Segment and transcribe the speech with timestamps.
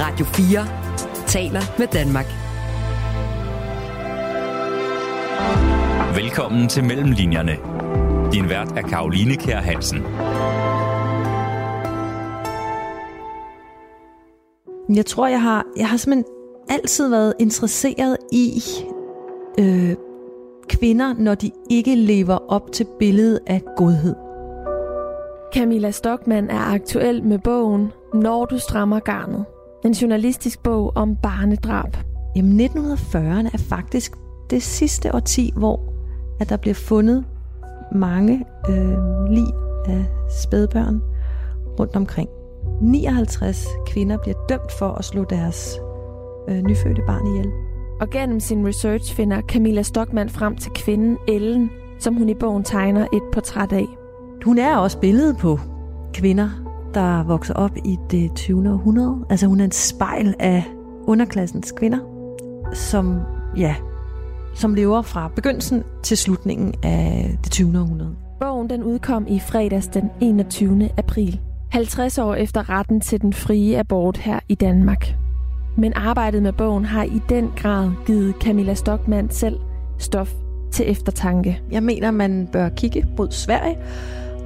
[0.00, 0.66] Radio 4
[1.26, 2.26] taler med Danmark.
[6.16, 7.56] Velkommen til Mellemlinjerne.
[8.32, 10.02] Din vært er Karoline Kær Hansen.
[14.96, 16.34] Jeg tror, jeg har, jeg har simpelthen
[16.70, 18.62] altid været interesseret i
[19.58, 19.96] øh,
[20.68, 24.14] kvinder, når de ikke lever op til billedet af godhed.
[25.54, 29.44] Camilla Stockmann er aktuel med bogen Når du strammer garnet.
[29.86, 31.96] En journalistisk bog om barnedrab.
[32.36, 34.12] Jamen 1940'erne er faktisk
[34.50, 35.80] det sidste årti, hvor
[36.40, 37.24] at der bliver fundet
[37.94, 38.98] mange øh,
[39.30, 39.46] lig
[39.86, 40.04] af
[40.42, 41.02] spædbørn
[41.80, 42.28] rundt omkring.
[42.82, 45.78] 59 kvinder bliver dømt for at slå deres
[46.48, 47.50] øh, nyfødte barn ihjel.
[48.00, 52.64] Og gennem sin research finder Camilla Stockmann frem til kvinden Ellen, som hun i bogen
[52.64, 53.86] tegner et portræt af.
[54.44, 55.58] Hun er også billedet på
[56.14, 56.65] kvinder,
[56.96, 58.70] der vokser op i det 20.
[58.72, 59.24] århundrede.
[59.30, 60.64] Altså hun er en spejl af
[61.06, 61.98] underklassens kvinder,
[62.74, 63.20] som,
[63.56, 63.74] ja,
[64.54, 67.78] som lever fra begyndelsen til slutningen af det 20.
[67.80, 68.16] århundrede.
[68.40, 70.88] Bogen den udkom i fredags den 21.
[70.98, 71.40] april.
[71.72, 75.14] 50 år efter retten til den frie abort her i Danmark.
[75.76, 79.58] Men arbejdet med bogen har i den grad givet Camilla Stockmann selv
[79.98, 80.32] stof
[80.72, 81.60] til eftertanke.
[81.70, 83.76] Jeg mener, man bør kigge mod Sverige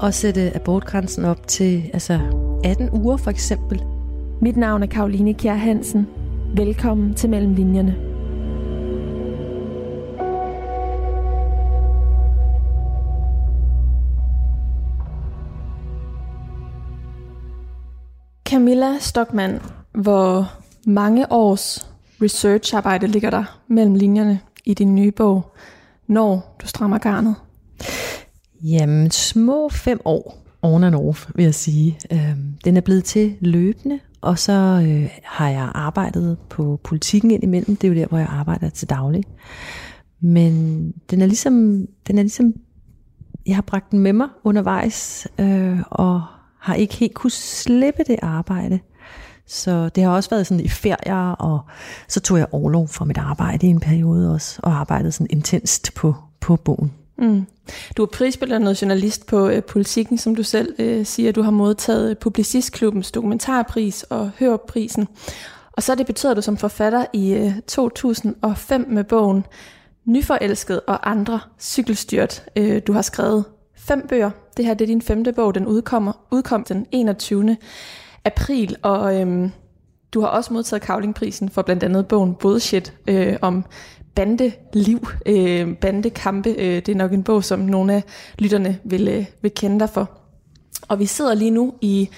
[0.01, 2.21] og sætte abortgrænsen op til altså
[2.65, 3.83] 18 uger for eksempel.
[4.41, 6.07] Mit navn er Karoline Kjær Hansen.
[6.57, 7.97] Velkommen til Mellemlinjerne.
[18.45, 20.53] Camilla Stockmann, hvor
[20.87, 21.91] mange års
[22.23, 25.53] researcharbejde ligger der mellem linjerne i din nye bog,
[26.07, 27.35] Når du strammer garnet?
[28.63, 31.99] Jamen, små fem år on and off, vil jeg sige.
[32.13, 34.53] Øhm, den er blevet til løbende, og så
[34.87, 37.77] øh, har jeg arbejdet på politikken indimellem.
[37.77, 39.25] Det er jo der, hvor jeg arbejder til daglig.
[40.21, 42.55] Men den er ligesom, den er ligesom
[43.47, 46.23] jeg har bragt den med mig undervejs, øh, og
[46.59, 48.81] har ikke helt kunne slippe det arbejde.
[49.47, 51.61] Så det har også været sådan i ferier, og
[52.09, 55.95] så tog jeg overlov fra mit arbejde i en periode også, og arbejdede sådan intenst
[55.95, 56.93] på, på bogen.
[57.21, 57.47] Mm.
[57.97, 61.33] Du er prisbelønnet journalist på øh, Politikken, som du selv øh, siger.
[61.33, 65.09] Du har modtaget øh, Publicistklubbens dokumentarpris og Hørprisen.
[65.73, 69.47] Og så debuterede du som forfatter i øh, 2005 med bogen
[70.05, 72.45] Nyforelsket og andre cykelstyrt.
[72.57, 73.45] Øh, du har skrevet
[73.77, 74.31] fem bøger.
[74.57, 75.55] Det her det er din femte bog.
[75.55, 77.57] Den udkommer, udkom den 21.
[78.25, 79.51] april, og øhm,
[80.15, 83.65] du har også modtaget Kavlingprisen for blandt andet bogen Bullshit øh, om
[84.15, 86.51] bandeliv, øh, bandekampe.
[86.51, 88.03] Øh, det er nok en bog, som nogle af
[88.39, 90.11] lytterne vil, øh, vil kende dig for.
[90.89, 92.09] Og vi sidder lige nu i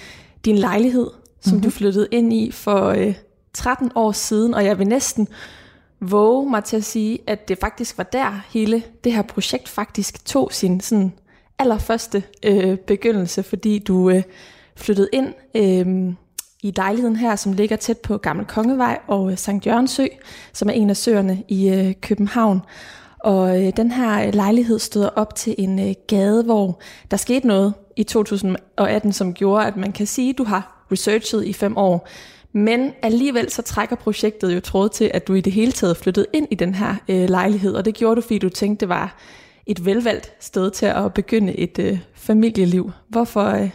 [0.45, 1.07] din lejlighed,
[1.41, 1.63] som mm-hmm.
[1.63, 3.13] du flyttede ind i for øh,
[3.53, 5.27] 13 år siden, og jeg vil næsten
[6.01, 10.25] våge mig til at sige, at det faktisk var der hele det her projekt faktisk
[10.25, 11.13] tog sin sådan
[11.59, 14.23] allerførste øh, begyndelse, fordi du øh,
[14.75, 16.13] flyttede ind øh,
[16.63, 20.05] i lejligheden her, som ligger tæt på Gammel Kongevej og øh, Sankt Jørgensø,
[20.53, 22.61] som er en af søerne i øh, København.
[23.19, 26.79] Og øh, den her lejlighed støder op til en øh, gade, hvor
[27.11, 31.45] der skete noget i 2018, som gjorde, at man kan sige, at du har researchet
[31.45, 32.07] i fem år.
[32.53, 36.25] Men alligevel så trækker projektet jo tråd til, at du i det hele taget flyttede
[36.33, 39.17] ind i den her øh, lejlighed, og det gjorde du, fordi du tænkte, det var
[39.65, 42.91] et velvalgt sted til at begynde et øh, familieliv.
[43.09, 43.69] Hvorfor øh,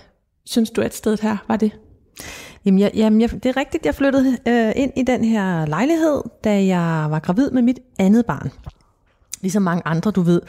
[0.46, 1.72] synes du, at stedet her var det?
[2.64, 6.22] Jamen, jeg, jamen jeg, det er rigtigt, jeg flyttede øh, ind i den her lejlighed,
[6.44, 8.50] da jeg var gravid med mit andet barn.
[9.40, 10.40] Ligesom mange andre, du ved,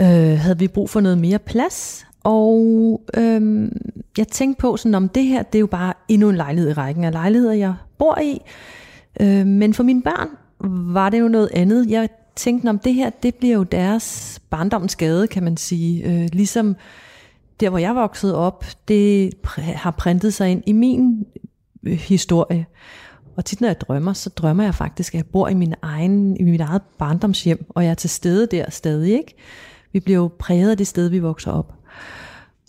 [0.00, 2.06] øh, havde vi brug for noget mere plads.
[2.24, 3.68] Og øh,
[4.18, 6.74] jeg tænkte på, sådan, om det her, det er jo bare endnu en lejlighed i
[6.74, 8.40] rækken af lejligheder, jeg bor i.
[9.20, 10.28] Øh, men for mine børn
[10.94, 11.90] var det jo noget andet.
[11.90, 16.04] Jeg tænkte, om det her, det bliver jo deres barndomsgade, kan man sige.
[16.04, 16.76] Øh, ligesom
[17.62, 21.26] der, hvor jeg voksede op, det har printet sig ind i min
[21.82, 22.66] øh, historie.
[23.36, 26.36] Og tit når jeg drømmer, så drømmer jeg faktisk, at jeg bor i, min egen,
[26.36, 29.12] i mit eget barndomshjem, og jeg er til stede der stadig.
[29.12, 29.34] Ikke?
[29.92, 31.74] Vi bliver jo præget af det sted, vi vokser op.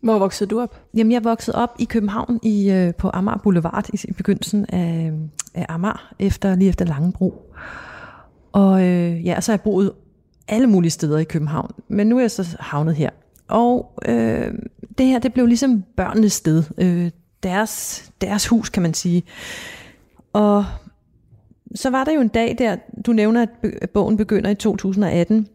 [0.03, 0.81] Hvor voksede du op?
[0.93, 5.11] Jamen, jeg voksede op i København i, øh, på Amager Boulevard i, i begyndelsen af,
[5.53, 7.53] af Amager, efter, lige efter Langebro.
[8.51, 9.91] Og øh, ja, så har jeg boet
[10.47, 13.09] alle mulige steder i København, men nu er jeg så havnet her.
[13.53, 14.53] Og øh,
[14.97, 16.63] det her, det blev ligesom børnenes sted.
[16.77, 17.11] Øh,
[17.43, 19.23] deres, deres hus, kan man sige.
[20.33, 20.65] Og
[21.75, 23.45] så var der jo en dag der, du nævner,
[23.81, 25.47] at bogen begynder i 2018.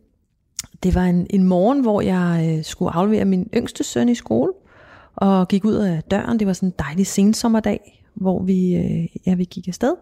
[0.82, 4.52] Det var en, en morgen, hvor jeg øh, skulle aflevere min yngste søn i skole,
[5.16, 6.38] og gik ud af døren.
[6.38, 9.94] Det var sådan en dejlig sensommerdag, hvor vi, øh, ja, vi gik afsted.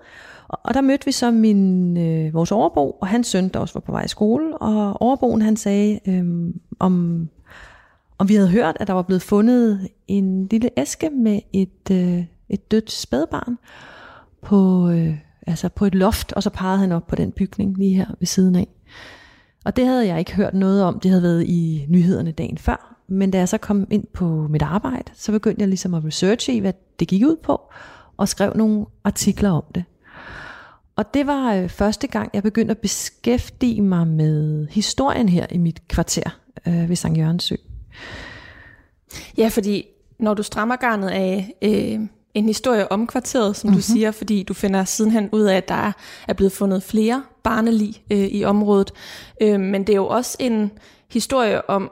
[0.48, 3.74] Og, og der mødte vi så min, øh, vores overbo, og hans søn, der også
[3.74, 4.58] var på vej i skole.
[4.58, 7.28] Og overboen han sagde, øh, om,
[8.18, 12.24] og vi havde hørt, at der var blevet fundet en lille æske med et, øh,
[12.48, 13.58] et dødt spædbarn
[14.42, 17.94] på, øh, altså på et loft, og så pegede han op på den bygning lige
[17.94, 18.68] her ved siden af.
[19.64, 21.00] Og det havde jeg ikke hørt noget om.
[21.00, 22.96] Det havde været i nyhederne dagen før.
[23.08, 26.54] Men da jeg så kom ind på mit arbejde, så begyndte jeg ligesom at researche
[26.54, 27.60] i, hvad det gik ud på,
[28.16, 29.84] og skrev nogle artikler om det.
[30.96, 35.58] Og det var øh, første gang, jeg begyndte at beskæftige mig med historien her i
[35.58, 37.52] mit kvarter øh, ved Sankt Jørgens
[39.38, 39.86] Ja, fordi
[40.18, 42.00] når du strammer garnet af øh,
[42.34, 43.76] en historie om kvarteret, som mm-hmm.
[43.76, 45.92] du siger, fordi du finder sidenhen ud af, at der
[46.28, 48.92] er blevet fundet flere barnelig øh, i området.
[49.40, 50.70] Øh, men det er jo også en
[51.10, 51.90] historie om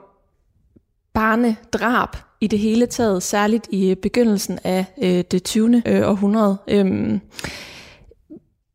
[1.13, 2.09] barnedrab
[2.41, 5.83] i det hele taget, særligt i begyndelsen af øh, det 20.
[5.85, 6.57] Øh, århundrede.
[6.67, 7.19] Øh,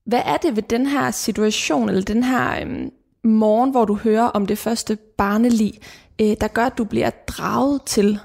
[0.04, 2.90] hvad er det ved den her situation, eller den her øh,
[3.24, 5.74] morgen, hvor du hører om det første barnelig,
[6.20, 8.18] øh, der gør, at du bliver draget til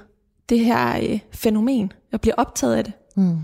[0.48, 2.92] det her øh, fænomen, og bliver optaget af det?
[3.16, 3.38] Mm.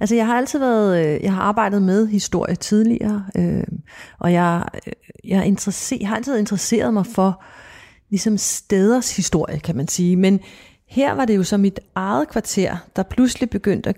[0.00, 3.64] Altså jeg har altid været, øh, jeg har arbejdet med historie tidligere, øh,
[4.18, 4.92] og jeg, øh,
[5.24, 7.42] jeg, interesser, jeg har altid interesseret mig for
[8.10, 10.16] ligesom steders historie, kan man sige.
[10.16, 10.40] Men
[10.86, 13.96] her var det jo så mit eget kvarter, der pludselig begyndte at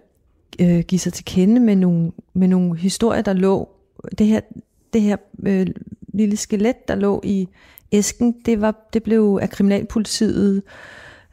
[0.61, 3.69] øh, give sig til kende med nogle, med nogle historier, der lå,
[4.19, 4.41] det her,
[4.93, 5.17] det her
[5.47, 5.67] øh,
[6.15, 7.49] lille skelet, der lå i
[7.95, 10.63] æsken, det, var, det blev af kriminalpolitiet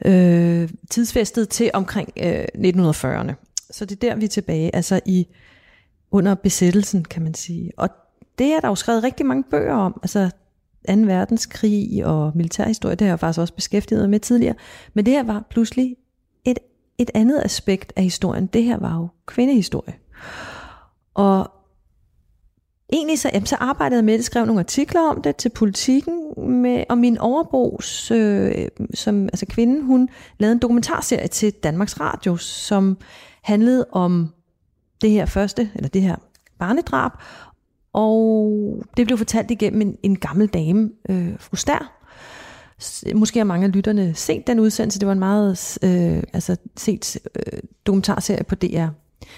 [0.05, 3.33] øh, tidsfæstet til omkring øh, 1940'erne.
[3.71, 5.27] Så det er der, vi er tilbage, altså i
[6.11, 7.71] under besættelsen, kan man sige.
[7.77, 7.89] Og
[8.37, 10.29] det er der jo skrevet rigtig mange bøger om, altså
[10.89, 10.93] 2.
[10.93, 14.55] verdenskrig og militærhistorie, det har jeg faktisk også beskæftiget med tidligere.
[14.93, 15.95] Men det her var pludselig
[16.45, 16.59] et,
[16.97, 18.45] et andet aspekt af historien.
[18.45, 19.93] Det her var jo kvindehistorie.
[21.13, 21.51] Og
[22.91, 26.33] egentlig så, jamen, så arbejdede jeg med det, skrev nogle artikler om det til politikken,
[26.37, 30.09] med, og min overbos, øh, som, altså kvinden, hun
[30.39, 32.97] lavede en dokumentarserie til Danmarks Radio, som
[33.43, 34.33] handlede om
[35.01, 36.15] det her første, eller det her
[36.59, 37.11] barnedrab,
[37.93, 38.51] og
[38.97, 41.97] det blev fortalt igennem en, en gammel dame, øh, fru Stær.
[43.15, 44.99] Måske har mange af lytterne set den udsendelse.
[44.99, 48.87] Det var en meget øh, altså, set øh, dokumentarserie på DR.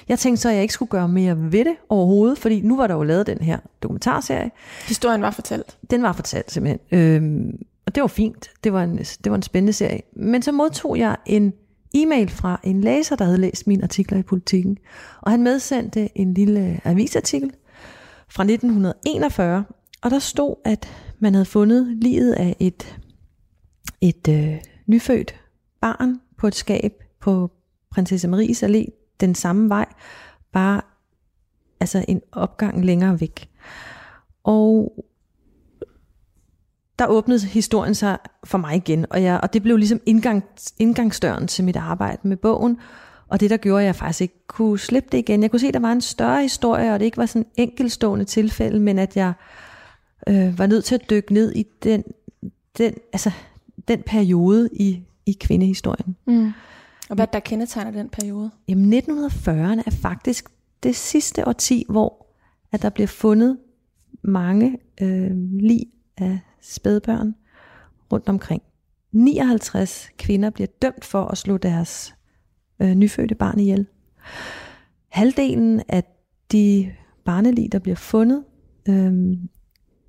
[0.07, 2.87] Jeg tænkte så, at jeg ikke skulle gøre mere ved det overhovedet, fordi nu var
[2.87, 4.51] der jo lavet den her dokumentarserie.
[4.87, 5.77] Historien var fortalt?
[5.89, 6.79] Den var fortalt simpelthen.
[6.91, 8.51] Øhm, og det var fint.
[8.63, 10.01] Det var, en, det var en spændende serie.
[10.15, 11.53] Men så modtog jeg en
[11.93, 14.77] e-mail fra en læser, der havde læst mine artikler i politikken.
[15.21, 17.51] Og han medsendte en lille avisartikel
[18.29, 19.63] fra 1941,
[20.01, 20.87] og der stod, at
[21.19, 22.99] man havde fundet livet af et,
[24.01, 24.55] et øh,
[24.87, 25.35] nyfødt
[25.81, 27.51] barn på et skab på
[27.91, 29.85] Prinsesse Maries Allé, den samme vej,
[30.51, 30.81] bare
[31.79, 33.49] altså en opgang længere væk.
[34.43, 34.93] Og
[36.99, 40.43] der åbnede historien sig for mig igen, og, jeg, og det blev ligesom indgang,
[40.79, 42.77] indgangsdøren til mit arbejde med bogen,
[43.27, 45.41] og det der gjorde, at jeg faktisk ikke kunne slippe det igen.
[45.41, 47.69] Jeg kunne se, at der var en større historie, og det ikke var sådan en
[47.69, 49.33] enkeltstående tilfælde, men at jeg
[50.27, 52.03] øh, var nødt til at dykke ned i den,
[52.77, 53.31] den, altså,
[53.87, 56.15] den periode i, i kvindehistorien.
[56.27, 56.51] Mm.
[57.09, 58.51] Og hvad der kendetegner den periode?
[58.67, 60.49] Jamen 1940'erne er faktisk
[60.83, 62.23] det sidste årti, hvor
[62.71, 63.57] at der bliver fundet
[64.21, 65.85] mange øh, lig
[66.17, 67.35] af spædbørn
[68.11, 68.63] rundt omkring.
[69.11, 72.15] 59 kvinder bliver dømt for at slå deres
[72.79, 73.87] øh, nyfødte barn ihjel.
[75.09, 76.03] Halvdelen af
[76.51, 76.93] de
[77.25, 78.43] barnelig, der bliver fundet,
[78.89, 79.37] øh,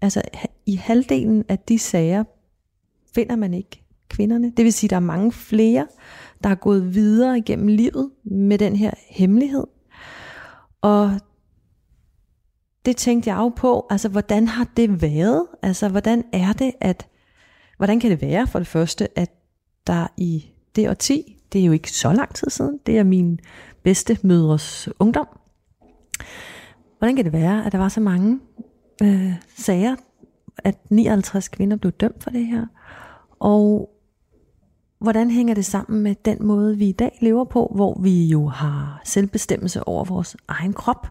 [0.01, 0.23] altså
[0.67, 2.25] i halvdelen af de sager,
[3.15, 4.53] finder man ikke kvinderne.
[4.57, 5.87] Det vil sige, at der er mange flere,
[6.45, 9.67] der er gået videre igennem livet med den her hemmelighed.
[10.83, 11.21] Og
[12.85, 15.47] det tænkte jeg jo på, altså hvordan har det været?
[15.63, 17.07] Altså hvordan er det, at,
[17.77, 19.31] hvordan kan det være for det første, at
[19.87, 20.47] der i
[20.77, 23.41] det årti, det er jo ikke så lang tid siden, det er min
[23.83, 25.27] bedste mødres ungdom.
[26.99, 28.41] Hvordan kan det være, at der var så mange
[29.03, 29.97] øh, sager,
[30.59, 32.67] at 59 kvinder blev dømt for det her?
[33.39, 33.94] Og
[35.05, 38.47] hvordan hænger det sammen med den måde, vi i dag lever på, hvor vi jo
[38.49, 41.09] har selvbestemmelse over vores egen krop,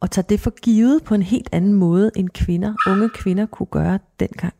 [0.00, 3.66] og tager det for givet på en helt anden måde, end kvinder, unge kvinder kunne
[3.66, 4.54] gøre dengang.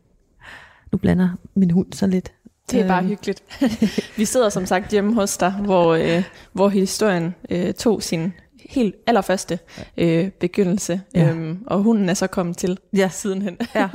[0.91, 2.33] Nu blander min hund så lidt.
[2.71, 3.09] Det er bare øhm.
[3.09, 3.43] hyggeligt.
[4.17, 8.33] Vi sidder som sagt hjemme hos dig, hvor, øh, hvor historien øh, tog sin
[8.73, 9.59] helt allerførste
[9.97, 11.29] øh, begyndelse, ja.
[11.29, 13.09] øhm, og hunden er så kommet til ja.
[13.21, 13.57] sidenhen.
[13.75, 13.89] Ja.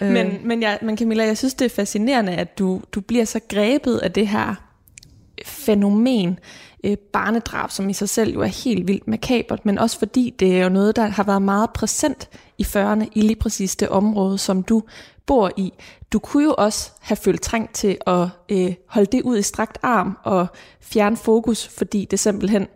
[0.00, 3.40] men, men, ja, men Camilla, jeg synes, det er fascinerende, at du, du bliver så
[3.48, 4.54] grebet af det her
[5.44, 6.38] fænomen,
[6.84, 10.58] øh, barnedrab, som i sig selv jo er helt vildt makabert, men også fordi det
[10.58, 12.28] er jo noget, der har været meget præsent
[12.58, 14.82] i 40'erne i lige præcis det område, som du
[15.26, 15.72] bor i.
[16.12, 19.78] Du kunne jo også have følt trang til at øh, holde det ud i strakt
[19.82, 20.46] arm og
[20.80, 22.66] fjerne fokus, fordi det simpelthen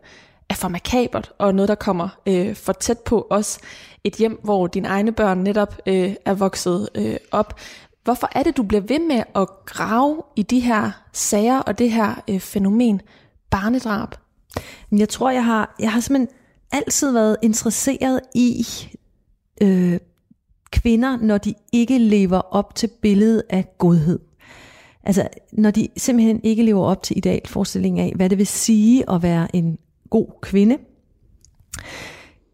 [0.54, 3.58] er for makabert, og noget, der kommer øh, for tæt på os.
[4.04, 7.60] Et hjem, hvor dine egne børn netop øh, er vokset øh, op.
[8.04, 11.92] Hvorfor er det, du bliver ved med at grave i de her sager og det
[11.92, 13.00] her øh, fænomen
[13.50, 14.14] barnedrab?
[14.92, 16.36] Jeg tror, jeg har, jeg har simpelthen
[16.72, 18.66] altid været interesseret i
[19.62, 19.98] øh,
[20.70, 24.18] kvinder, når de ikke lever op til billedet af godhed.
[25.02, 29.22] Altså, når de simpelthen ikke lever op til idealforestillingen af, hvad det vil sige at
[29.22, 29.78] være en
[30.14, 30.78] god kvinde.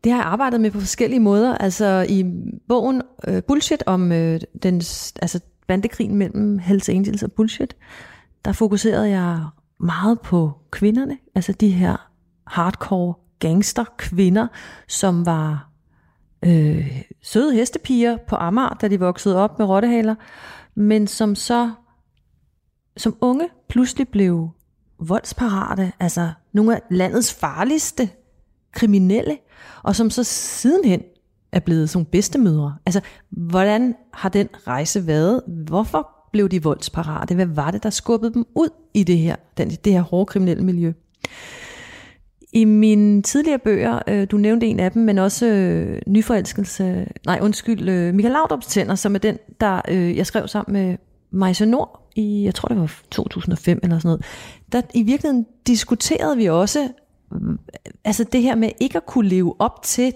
[0.05, 1.59] Det har jeg arbejdet med på forskellige måder.
[1.59, 2.25] Altså i
[2.69, 4.75] bogen øh, Bullshit om øh, den,
[5.23, 7.77] altså bandekrigen mellem Hells Angels og Bullshit,
[8.45, 9.47] der fokuserede jeg
[9.81, 11.19] meget på kvinderne.
[11.35, 12.11] Altså de her
[12.47, 14.47] hardcore gangster kvinder,
[14.89, 15.71] som var
[16.45, 20.15] øh, søde hestepiger på Amager, da de voksede op med rottehaler,
[20.75, 21.71] men som så
[22.97, 24.51] som unge pludselig blev
[25.01, 28.09] voldsparate, altså nogle af landets farligste
[28.73, 29.39] kriminelle,
[29.83, 31.03] og som så sidenhen
[31.53, 32.77] er blevet som bedstemødre.
[32.87, 35.43] Altså, hvordan har den rejse været?
[35.67, 37.35] Hvorfor blev de voldsparate?
[37.35, 40.65] Hvad var det, der skubbede dem ud i det her, den, det her hårde kriminelle
[40.65, 40.93] miljø?
[42.53, 47.39] I mine tidligere bøger, øh, du nævnte en af dem, men også øh, Nyforelskelse, nej
[47.43, 50.97] undskyld, øh, Michael Laudrups tænder, som er den, der øh, jeg skrev sammen med
[51.31, 54.25] Majse Nord i, jeg tror det var 2005 eller sådan noget.
[54.73, 56.89] Der i virkeligheden diskuterede vi også,
[57.33, 57.41] øh,
[58.05, 60.13] altså det her med ikke at kunne leve op til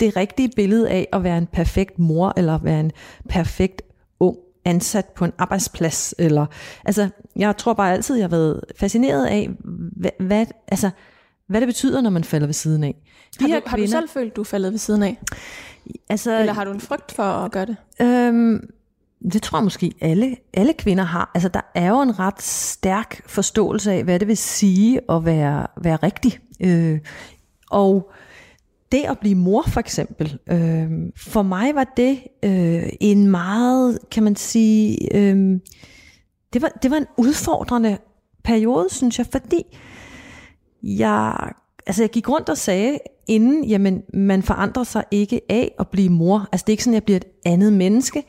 [0.00, 2.92] det rigtige billede af at være en perfekt mor, eller være en
[3.28, 3.82] perfekt
[4.20, 6.14] ung ansat på en arbejdsplads.
[6.18, 6.46] Eller,
[6.84, 9.50] altså, jeg tror bare altid, jeg har været fascineret af,
[9.96, 10.90] hvad, hvad, altså,
[11.46, 12.94] hvad det betyder, når man falder ved siden af.
[13.40, 15.18] De har, du, kvinder, har du selv følt, du er faldet ved siden af?
[16.08, 17.76] Altså, Eller har du en frygt for at gøre det?
[18.00, 18.68] Øhm,
[19.32, 21.30] det tror jeg måske alle, alle kvinder har.
[21.34, 25.66] Altså der er jo en ret stærk forståelse af, hvad det vil sige at være,
[25.82, 26.38] være rigtig.
[26.60, 26.98] Øh,
[27.70, 28.10] og
[28.92, 34.22] det at blive mor for eksempel, øh, for mig var det øh, en meget, kan
[34.22, 35.60] man sige, øh,
[36.52, 37.98] det, var, det var en udfordrende
[38.44, 39.62] periode, synes jeg, fordi
[40.82, 41.52] jeg,
[41.86, 46.10] altså jeg gik rundt og sagde inden, jamen man forandrer sig ikke af at blive
[46.10, 46.48] mor.
[46.52, 48.22] Altså det er ikke sådan, at jeg bliver et andet menneske,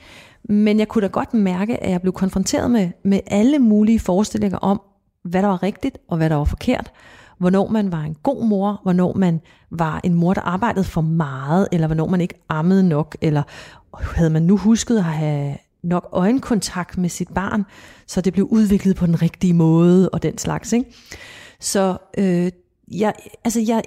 [0.49, 4.57] men jeg kunne da godt mærke, at jeg blev konfronteret med, med alle mulige forestillinger
[4.57, 4.81] om,
[5.23, 6.91] hvad der var rigtigt og hvad der var forkert.
[7.37, 11.67] Hvornår man var en god mor, hvornår man var en mor, der arbejdede for meget,
[11.71, 13.43] eller hvornår man ikke ammede nok, eller
[14.15, 17.65] havde man nu husket at have nok øjenkontakt med sit barn,
[18.07, 20.73] så det blev udviklet på den rigtige måde og den slags.
[20.73, 20.93] Ikke?
[21.59, 22.51] Så øh,
[22.91, 23.83] jeg, altså jeg,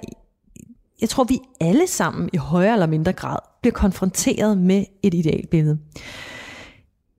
[1.01, 5.79] jeg tror, vi alle sammen i højere eller mindre grad bliver konfronteret med et idealbillede.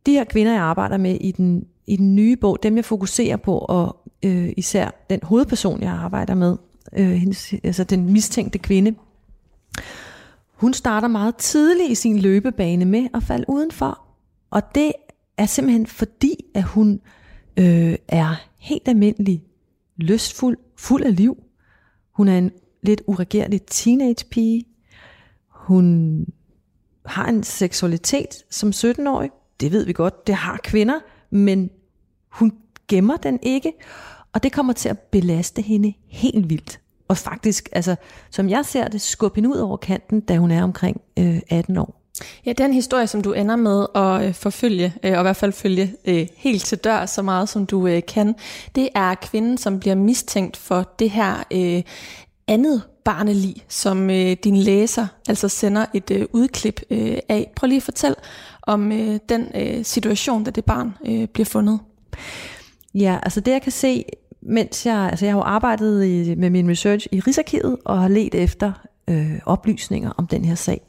[0.07, 3.37] De her kvinder, jeg arbejder med i den, i den nye bog, dem jeg fokuserer
[3.37, 6.57] på, og øh, især den hovedperson, jeg arbejder med,
[6.92, 8.95] øh, hendes, altså den mistænkte kvinde,
[10.61, 14.00] hun starter meget tidligt i sin løbebane med at falde udenfor.
[14.50, 14.92] Og det
[15.37, 17.00] er simpelthen fordi, at hun
[17.57, 19.42] øh, er helt almindelig,
[19.97, 21.37] lystfuld, fuld af liv.
[22.12, 22.50] Hun er en
[22.83, 24.64] lidt uregerlig teenagepige.
[25.49, 26.26] Hun
[27.07, 29.30] har en seksualitet som 17-årig,
[29.61, 31.00] det ved vi godt, det har kvinder,
[31.31, 31.71] men
[32.29, 32.52] hun
[32.88, 33.73] gemmer den ikke,
[34.33, 36.81] og det kommer til at belaste hende helt vildt.
[37.09, 37.97] Og faktisk, altså,
[38.31, 41.76] som jeg ser det, skubbe hende ud over kanten, da hun er omkring øh, 18
[41.76, 42.00] år.
[42.47, 45.52] Ja, den historie, som du ender med at øh, forfølge, øh, og i hvert fald
[45.52, 48.35] følge øh, helt til dør, så meget som du øh, kan,
[48.75, 51.83] det er kvinden, som bliver mistænkt for det her øh,
[52.49, 57.52] andet barnelig, som øh, din læser altså sender et øh, udklip øh, af.
[57.57, 58.17] Prøv lige at fortælle
[58.62, 61.79] om øh, den øh, situation, da det barn øh, bliver fundet.
[62.95, 64.05] Ja, altså det jeg kan se,
[64.43, 68.09] mens jeg, altså jeg har jo arbejdet i, med min research i Rigsarkivet, og har
[68.09, 68.73] let efter
[69.09, 70.81] øh, oplysninger om den her sag.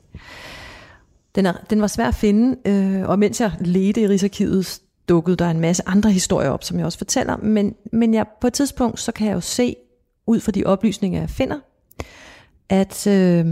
[1.36, 5.38] Den, er, den var svær at finde, øh, og mens jeg ledte i Rigsarkivet, dukkede
[5.38, 8.54] der en masse andre historier op, som jeg også fortæller, men, men jeg, på et
[8.54, 9.76] tidspunkt, så kan jeg jo se,
[10.28, 11.60] ud fra de oplysninger, jeg finder,
[12.70, 13.46] at, øh,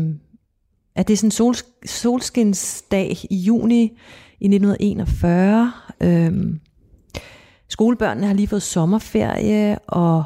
[1.00, 3.84] at det er sådan en sol, solskinsdag i juni
[4.40, 5.74] i 1941.
[6.02, 6.60] Øhm,
[7.68, 10.24] skolebørnene har lige fået sommerferie, og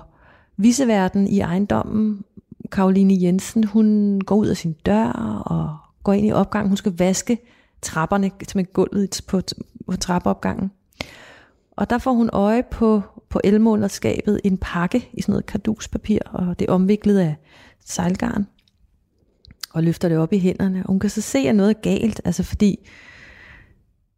[0.57, 2.23] viseverden i ejendommen,
[2.71, 5.07] Karoline Jensen, hun går ud af sin dør
[5.45, 6.69] og går ind i opgangen.
[6.69, 7.37] Hun skal vaske
[7.81, 9.41] trapperne, med gulvet på,
[9.89, 10.71] på trappeopgangen.
[11.71, 16.59] Og der får hun øje på, på elmålerskabet en pakke i sådan noget karduspapir, og
[16.59, 17.35] det er omviklet af
[17.85, 18.47] sejlgarn.
[19.73, 20.79] Og løfter det op i hænderne.
[20.79, 22.89] Og hun kan så se, at noget er galt, altså fordi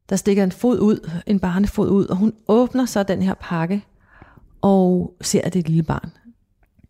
[0.10, 3.86] der stikker en fod ud, en barnefod ud, og hun åbner så den her pakke,
[4.62, 6.12] og ser, at det er et lille barn.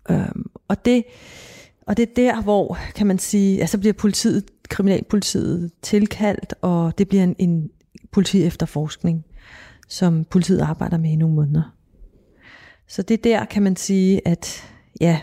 [0.09, 1.03] Øhm, og, det,
[1.87, 7.07] og det er der, hvor, kan man sige, altså bliver politiet, kriminalpolitiet tilkaldt, og det
[7.07, 7.69] bliver en, en
[8.11, 9.25] politi efterforskning,
[9.87, 11.75] som politiet arbejder med i nogle måneder.
[12.87, 14.63] Så det er der, kan man sige, at
[15.01, 15.19] ja,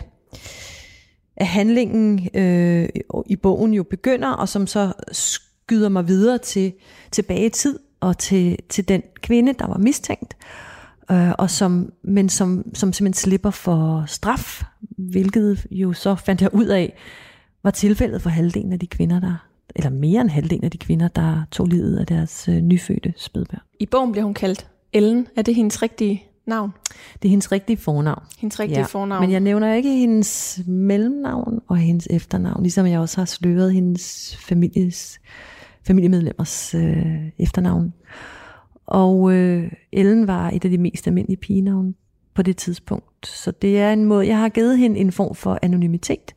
[1.37, 2.89] at handlingen øh,
[3.25, 6.73] i bogen jo begynder, og som så skyder mig videre til
[7.11, 10.37] tilbage i tid, og til, til den kvinde, der var mistænkt,
[11.11, 14.63] øh, og som, men som, som simpelthen slipper for straf,
[14.97, 16.93] hvilket jo så fandt jeg ud af,
[17.63, 21.07] var tilfældet for halvdelen af de kvinder, der, eller mere end halvdelen af de kvinder,
[21.07, 23.61] der tog livet af deres øh, nyfødte spædbørn.
[23.79, 25.27] I bogen bliver hun kaldt Ellen.
[25.35, 26.71] Er det hendes rigtige navn?
[27.13, 28.23] Det er hendes rigtige fornavn.
[28.37, 28.85] Hendes rigtige ja.
[28.85, 29.21] fornavn.
[29.21, 34.37] Men jeg nævner ikke hendes mellemnavn og hendes efternavn, ligesom jeg også har sløret hendes
[34.37, 35.19] families,
[35.87, 37.93] familiemedlemmers øh, efternavn.
[38.85, 41.93] Og øh, Ellen var et af de mest almindelige pigenavne
[42.35, 43.27] på det tidspunkt.
[43.27, 46.33] Så det er en måde, jeg har givet hende en form for anonymitet.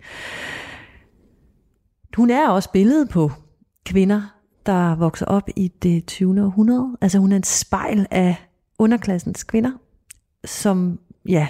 [2.16, 3.30] Hun er også billedet på
[3.84, 4.22] kvinder,
[4.66, 6.42] der vokser op i det 20.
[6.42, 6.96] århundrede.
[7.00, 8.36] Altså hun er en spejl af
[8.78, 9.70] underklassens kvinder,
[10.46, 10.98] som
[11.28, 11.48] ja,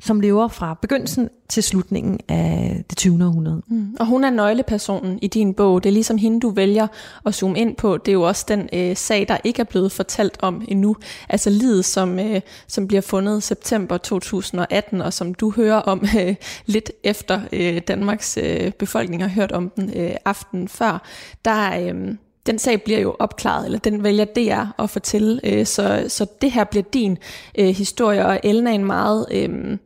[0.00, 3.24] som lever fra begyndelsen til slutningen af det 20.
[3.24, 3.62] århundrede.
[3.68, 3.96] Mm.
[4.00, 5.82] Og hun er nøglepersonen i din bog.
[5.82, 6.86] Det er ligesom hende, du vælger
[7.26, 7.96] at zoome ind på.
[7.96, 10.96] Det er jo også den øh, sag, der ikke er blevet fortalt om endnu.
[11.28, 16.34] Altså livet, som, øh, som bliver fundet september 2018, og som du hører om øh,
[16.66, 21.02] lidt efter øh, Danmarks øh, befolkning har hørt om den øh, aften før.
[21.44, 22.14] Der, øh,
[22.46, 25.40] den sag bliver jo opklaret, eller den vælger DR at fortælle.
[25.44, 27.18] Øh, så, så det her bliver din
[27.58, 29.26] øh, historie, og Ellen er en meget...
[29.30, 29.78] Øh,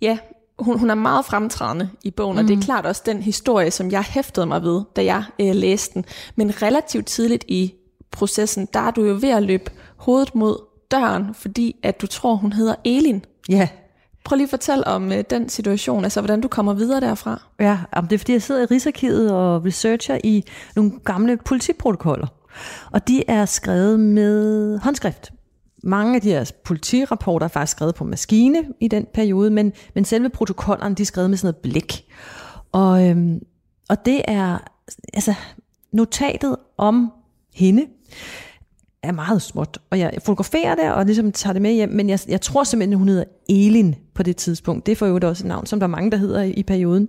[0.00, 0.18] ja,
[0.58, 2.38] hun, hun er meget fremtrædende i bogen, mm.
[2.38, 2.62] og det er mm.
[2.62, 6.04] klart også den historie, som jeg hæftede mig ved, da jeg øh, læste den.
[6.36, 7.74] Men relativt tidligt i
[8.10, 10.58] processen, der er du jo ved at løbe hovedet mod
[10.90, 13.24] døren, fordi at du tror, hun hedder Elin.
[13.48, 13.68] Ja.
[14.24, 17.42] Prøv lige at fortælle om øh, den situation, altså hvordan du kommer videre derfra.
[17.60, 20.44] Ja, det er fordi, jeg sidder i Rigsarkivet og researcher i
[20.76, 22.26] nogle gamle politiprotokoller.
[22.90, 25.32] Og de er skrevet med håndskrift.
[25.82, 30.04] Mange af de her politirapporter er faktisk skrevet på maskine i den periode, men, men
[30.04, 32.04] selve protokollerne de er skrevet med sådan noget blik.
[32.72, 33.40] Og, øhm,
[33.88, 34.58] og det er
[35.14, 35.34] altså
[35.92, 37.12] notatet om
[37.54, 37.86] hende
[39.04, 42.18] er meget småt, og jeg fotograferer det og ligesom tager det med hjem, men jeg,
[42.28, 44.86] jeg tror simpelthen, hun hedder Elin på det tidspunkt.
[44.86, 46.62] Det er for øvrigt også et navn, som der er mange, der hedder i, i
[46.62, 47.08] perioden.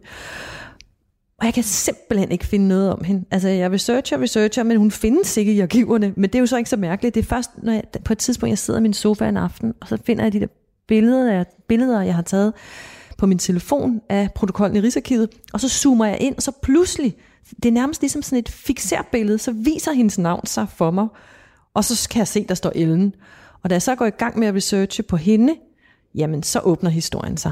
[1.39, 3.25] Og jeg kan simpelthen ikke finde noget om hende.
[3.31, 6.13] Altså, jeg researcher, researcher, men hun findes ikke i arkiverne.
[6.15, 7.15] Men det er jo så ikke så mærkeligt.
[7.15, 9.73] Det er først, når jeg, på et tidspunkt, jeg sidder i min sofa en aften,
[9.81, 10.47] og så finder jeg de der
[10.87, 12.53] billeder, jeg, billeder, jeg har taget
[13.17, 17.15] på min telefon af protokollen i Rigsarkivet, og så zoomer jeg ind, og så pludselig,
[17.63, 21.07] det er nærmest ligesom sådan et fixerbillede, så viser hendes navn sig for mig.
[21.75, 23.15] Og så kan jeg se, der står Ellen.
[23.63, 25.55] Og da jeg så går i gang med at researche på hende,
[26.15, 27.51] jamen så åbner historien sig.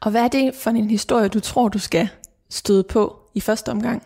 [0.00, 2.08] Og hvad er det for en historie, du tror, du skal
[2.50, 4.02] støde på i første omgang?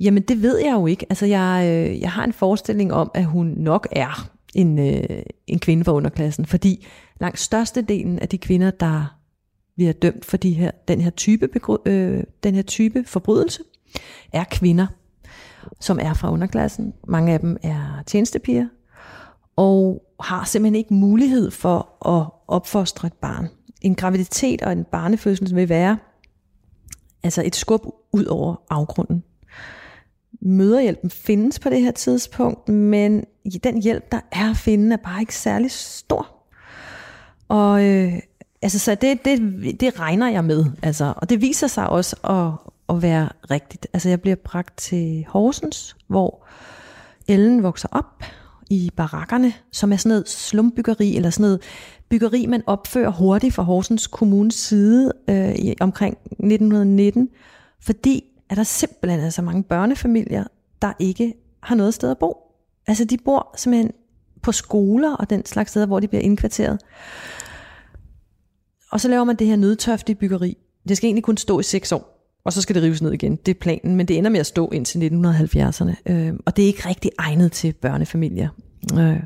[0.00, 1.06] Jamen det ved jeg jo ikke.
[1.10, 5.58] Altså jeg, øh, jeg har en forestilling om, at hun nok er en, øh, en
[5.58, 6.86] kvinde fra underklassen, fordi
[7.20, 9.16] langt størstedelen af de kvinder, der
[9.76, 11.48] bliver dømt for de her, den, her type,
[11.86, 13.62] øh, den her type forbrydelse,
[14.32, 14.86] er kvinder
[15.80, 16.94] som er fra underklassen.
[17.08, 18.66] Mange af dem er tjenestepiger,
[19.56, 23.48] og har simpelthen ikke mulighed for at opfostre et barn.
[23.82, 25.98] En graviditet og en barnefødsel vil være
[27.22, 29.22] altså et skub ud over afgrunden.
[30.42, 33.24] Møderhjælpen findes på det her tidspunkt, men
[33.64, 36.28] den hjælp, der er at finde, er bare ikke særlig stor.
[37.48, 38.12] Og øh,
[38.62, 39.40] altså, så det, det,
[39.80, 42.16] det regner jeg med, altså, og det viser sig også
[42.90, 43.86] at, være rigtigt.
[43.92, 46.46] Altså jeg bliver bragt til Horsens, hvor
[47.28, 48.24] Ellen vokser op
[48.70, 51.62] i barakkerne, som er sådan noget slumbyggeri, eller sådan noget
[52.08, 57.28] byggeri, man opfører hurtigt fra Horsens Kommunes side øh, i, omkring 1919,
[57.80, 60.44] fordi at der simpelthen er så mange børnefamilier,
[60.82, 62.36] der ikke har noget sted at bo.
[62.86, 63.92] Altså de bor simpelthen
[64.42, 66.80] på skoler og den slags steder, hvor de bliver indkvarteret.
[68.92, 70.56] Og så laver man det her nødtøftige byggeri.
[70.88, 73.36] Det skal egentlig kun stå i seks år og så skal det rives ned igen.
[73.36, 76.12] Det er planen, men det ender med at stå indtil 1970'erne.
[76.12, 78.48] Øh, og det er ikke rigtig egnet til børnefamilier.
[78.98, 79.20] Øh,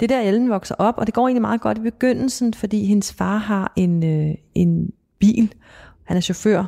[0.00, 3.12] det der Ellen vokser op, og det går egentlig meget godt i begyndelsen, fordi hendes
[3.12, 5.54] far har en, øh, en bil.
[6.04, 6.64] Han er chauffør.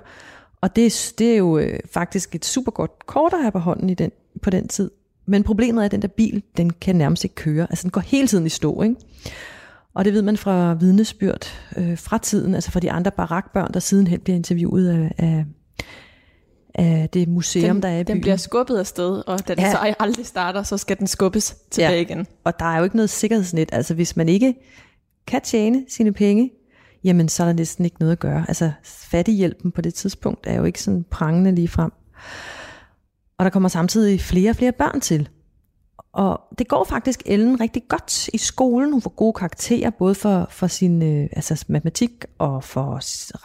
[0.60, 3.90] Og det, det er jo øh, faktisk et super godt kort at have på hånden
[3.90, 4.10] i den,
[4.42, 4.90] på den tid.
[5.26, 7.66] Men problemet er, at den der bil, den kan nærmest ikke køre.
[7.70, 8.96] Altså den går hele tiden i stå, ikke?
[9.94, 13.80] Og det ved man fra vidnesbyrd øh, fra tiden, altså fra de andre barakbørn, der
[13.80, 15.44] sidenhen bliver interviewet af, af,
[16.78, 18.14] af det museum, den, der er i byen.
[18.14, 19.70] Den bliver skubbet afsted, og da den ja.
[19.70, 22.00] så aldrig starter, så skal den skubbes tilbage ja.
[22.00, 22.26] igen.
[22.44, 23.68] Og der er jo ikke noget sikkerhedsnet.
[23.72, 24.54] Altså hvis man ikke
[25.26, 26.50] kan tjene sine penge,
[27.04, 28.44] jamen så er der næsten ikke noget at gøre.
[28.48, 31.92] Altså fattighjælpen på det tidspunkt er jo ikke sådan prangende lige frem.
[33.38, 35.28] Og der kommer samtidig flere og flere børn til.
[36.12, 38.92] Og det går faktisk Ellen rigtig godt i skolen.
[38.92, 42.98] Hun får gode karakterer, både for, for sin øh, altså matematik og for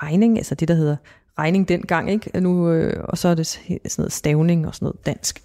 [0.04, 0.96] regning, altså det, der hedder
[1.42, 2.40] regning dengang, ikke?
[2.40, 5.44] Nu, øh, og så er det sådan noget stavning og sådan noget dansk.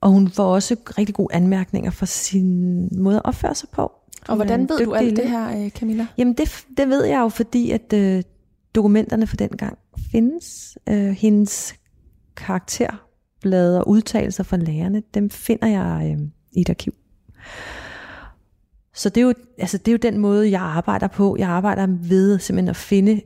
[0.00, 3.92] Og hun får også rigtig gode anmærkninger for sin måde at opføre sig på.
[4.28, 6.06] Og hvordan ved du alt det her, øh, Camilla?
[6.18, 8.22] Jamen det, det ved jeg jo, fordi at øh,
[8.74, 9.78] dokumenterne for den gang
[10.12, 10.78] findes.
[10.88, 11.74] Øh, hendes
[12.36, 16.94] karakterblade og udtalelser fra lærerne, dem finder jeg øh, i et arkiv.
[18.94, 21.36] Så det er, jo, altså det er jo den måde, jeg arbejder på.
[21.38, 23.20] Jeg arbejder ved simpelthen at finde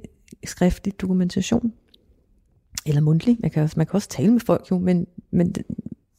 [0.45, 1.73] skriftlig dokumentation.
[2.87, 3.37] Eller mundtlig.
[3.41, 5.55] Man kan, man kan også tale med folk jo, men, men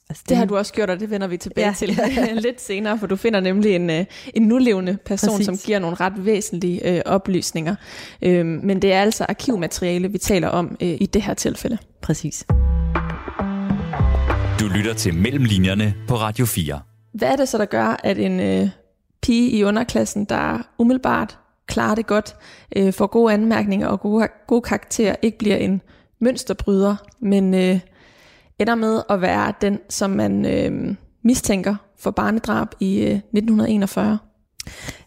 [0.10, 1.74] Altså, det, det har du også gjort, og det vender vi tilbage ja.
[1.74, 1.90] til
[2.46, 5.46] lidt senere, for du finder nemlig en, øh, en nulevende person, Præcis.
[5.46, 7.76] som giver nogle ret væsentlige øh, oplysninger.
[8.22, 11.78] Øhm, men det er altså arkivmateriale, vi taler om øh, i det her tilfælde.
[12.02, 12.46] Præcis.
[14.60, 16.80] Du lytter til Mellemlinjerne på Radio 4.
[17.14, 18.70] Hvad er det så, der gør, at en øh,
[19.22, 21.38] pige i underklassen, der umiddelbart
[21.70, 22.36] klarer det godt,
[22.76, 25.82] øh, får gode anmærkninger og gode, gode karakterer, ikke bliver en
[26.20, 27.54] mønsterbryder, men...
[27.54, 27.80] Øh,
[28.60, 34.20] ender med at være den, som man øh, mistænker for barnedrab i øh, 1941.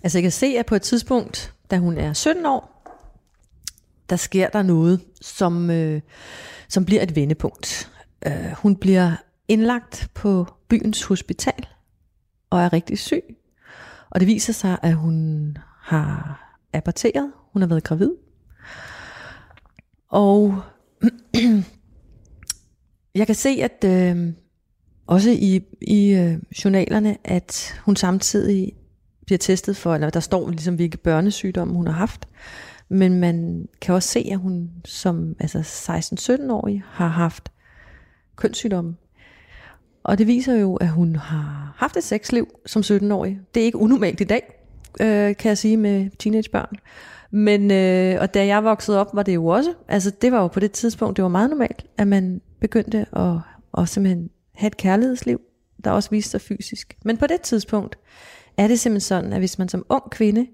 [0.03, 2.69] Altså jeg kan se, at på et tidspunkt, da hun er 17 år,
[4.11, 6.01] der sker der noget, som, øh,
[6.69, 7.91] som bliver et vendepunkt.
[8.27, 9.13] Øh, hun bliver
[9.49, 11.67] indlagt på byens hospital
[12.51, 13.37] og er rigtig syg.
[14.11, 16.42] Og det viser sig, at hun har
[16.73, 17.33] aborteret.
[17.53, 18.11] Hun har været gravid.
[20.09, 20.63] Og
[23.15, 24.33] Jeg kan se, at øh,
[25.07, 28.73] også i, i øh, journalerne, at hun samtidig
[29.27, 32.29] bliver testet for, eller der står ligesom, hvilke børnesygdomme hun har haft.
[32.89, 37.53] Men man kan også se, at hun som altså 16-17-årig har haft
[38.37, 38.97] kønssygdomme.
[40.03, 43.41] Og det viser jo, at hun har haft et sexliv som 17-årig.
[43.55, 44.62] Det er ikke unormalt i dag,
[45.01, 46.77] øh, kan jeg sige, med teenagebørn.
[47.31, 50.49] Men, øh, og da jeg voksede op, var det jo også, altså det var jo
[50.49, 53.39] på det tidspunkt, det var meget normalt, at man begyndte at,
[53.79, 55.41] at simpelthen have et kærlighedsliv,
[55.85, 56.97] der også viste sig fysisk.
[57.05, 57.99] Men på det tidspunkt
[58.57, 60.47] er det simpelthen sådan, at hvis man som ung kvinde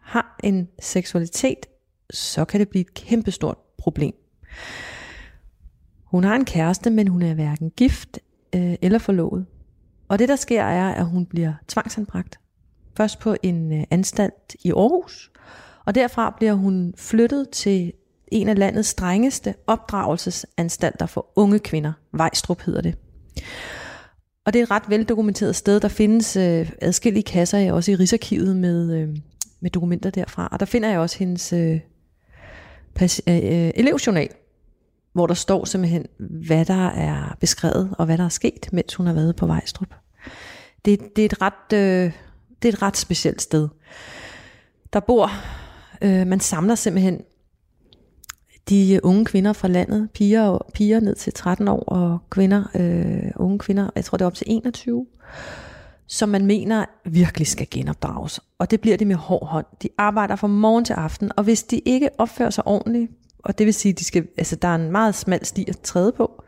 [0.00, 1.66] har en seksualitet,
[2.10, 4.14] så kan det blive et kæmpestort problem.
[6.04, 8.18] Hun har en kæreste, men hun er hverken gift
[8.54, 9.46] øh, eller forlovet.
[10.08, 12.38] Og det der sker er, at hun bliver tvangsanbragt.
[12.98, 15.30] Først på en øh, anstalt i Aarhus,
[15.84, 17.92] og derfra bliver hun flyttet til
[18.32, 21.92] en af landets strengeste opdragelsesanstalter for unge kvinder.
[22.12, 22.94] Vejstrup hedder det.
[24.46, 25.80] Og det er et ret veldokumenteret sted.
[25.80, 29.16] Der findes øh, adskillige kasser, også i Rigsarkivet, med, øh,
[29.60, 30.48] med dokumenter derfra.
[30.52, 31.80] Og der finder jeg også hendes øh,
[32.94, 34.28] pas, øh, øh, elevjournal,
[35.12, 36.06] hvor der står simpelthen,
[36.46, 39.94] hvad der er beskrevet, og hvad der er sket, mens hun har været på Vejstrup.
[40.84, 42.12] Det, det, er, et ret, øh,
[42.62, 43.68] det er et ret specielt sted.
[44.92, 45.30] Der bor,
[46.02, 47.20] øh, man samler simpelthen
[48.68, 52.64] de øh, unge kvinder fra landet, piger, og, piger ned til 13 år, og kvinder,
[52.74, 55.06] øh, unge kvinder, jeg tror det er op til 21,
[56.06, 58.40] som man mener virkelig skal genopdrages.
[58.58, 59.66] Og det bliver de med hård hånd.
[59.82, 63.66] De arbejder fra morgen til aften, og hvis de ikke opfører sig ordentligt, og det
[63.66, 66.42] vil sige, de skal, altså, der er en meget smal sti at træde på,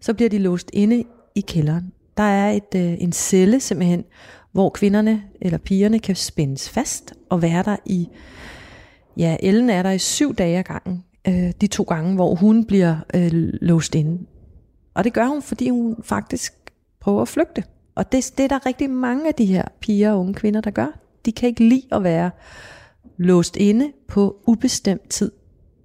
[0.00, 1.92] så bliver de låst inde i kælderen.
[2.16, 4.04] Der er et, øh, en celle simpelthen,
[4.54, 8.08] hvor kvinderne eller pigerne kan spændes fast og være der i,
[9.16, 12.64] ja, Ellen er der i syv dage ad gangen øh, de to gange, hvor hun
[12.64, 14.26] bliver øh, låst inde.
[14.94, 16.54] Og det gør hun, fordi hun faktisk
[17.00, 17.64] prøver at flygte.
[17.94, 20.70] Og det, det er der rigtig mange af de her piger og unge kvinder, der
[20.70, 20.98] gør.
[21.24, 22.30] De kan ikke lide at være
[23.16, 25.32] låst inde på ubestemt tid.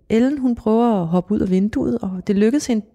[0.09, 2.85] Ellen, hun prøver at hoppe ud af vinduet, og det lykkedes hende.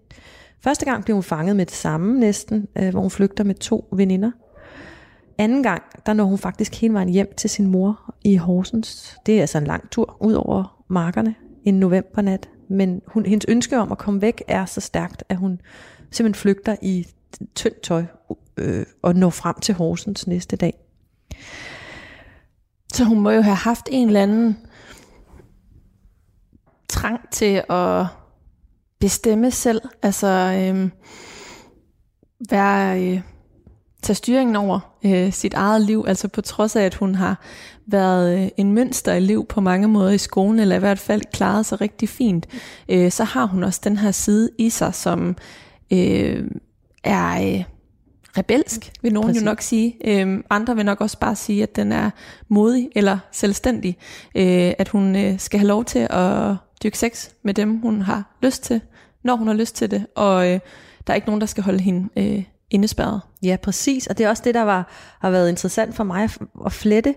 [0.59, 3.87] Første gang blev hun fanget med det samme næsten, øh, hvor hun flygter med to
[3.91, 4.31] veninder.
[5.37, 9.17] Anden gang, der når hun faktisk hele vejen hjem til sin mor i Horsens.
[9.25, 12.49] Det er altså en lang tur ud over markerne en novembernat.
[12.69, 15.61] Men hun, hendes ønske om at komme væk er så stærkt, at hun
[16.11, 17.07] simpelthen flygter i
[17.55, 18.05] tyndt tøj
[18.57, 20.73] øh, og når frem til Horsens næste dag.
[22.93, 24.57] Så hun må jo have haft en eller anden
[26.89, 28.05] trang til at
[28.99, 29.81] bestemme selv.
[30.01, 30.89] Altså øh,
[32.49, 33.21] være øh,
[34.05, 37.41] tage styringen over øh, sit eget liv, altså på trods af, at hun har
[37.87, 41.81] været øh, en mønsterelev på mange måder i skolen, eller i hvert fald klaret sig
[41.81, 42.47] rigtig fint,
[42.89, 45.35] øh, så har hun også den her side i sig, som
[45.91, 46.43] øh,
[47.03, 47.55] er...
[47.57, 47.63] Øh,
[48.37, 49.41] rebelsk, vil nogen Præcis.
[49.41, 49.95] jo nok sige.
[50.05, 52.09] Øhm, andre vil nok også bare sige, at den er
[52.47, 53.97] modig eller selvstændig.
[54.35, 58.37] Øh, at hun øh, skal have lov til at dyrke sex med dem, hun har
[58.41, 58.81] lyst til,
[59.23, 60.05] når hun har lyst til det.
[60.15, 60.59] Og øh,
[61.07, 63.21] der er ikke nogen, der skal holde hende øh, indespærret.
[63.43, 64.07] Ja, præcis.
[64.07, 64.87] Og det er også det, der var,
[65.19, 66.29] har været interessant for mig
[66.65, 67.15] at flette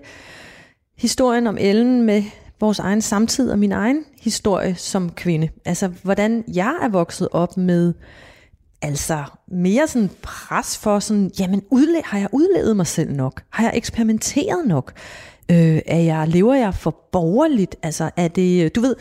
[0.98, 2.22] historien om Ellen med
[2.60, 5.48] vores egen samtid og min egen historie som kvinde.
[5.64, 7.94] Altså, hvordan jeg er vokset op med
[8.82, 13.42] altså mere sådan pres for sådan, jamen udle- har jeg udlevet mig selv nok?
[13.50, 14.92] Har jeg eksperimenteret nok?
[15.50, 17.76] Øh, er jeg, lever jeg for borgerligt?
[17.82, 18.96] Altså er det, du ved,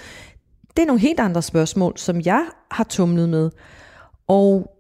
[0.76, 3.50] det er nogle helt andre spørgsmål, som jeg har tumlet med.
[4.28, 4.76] Og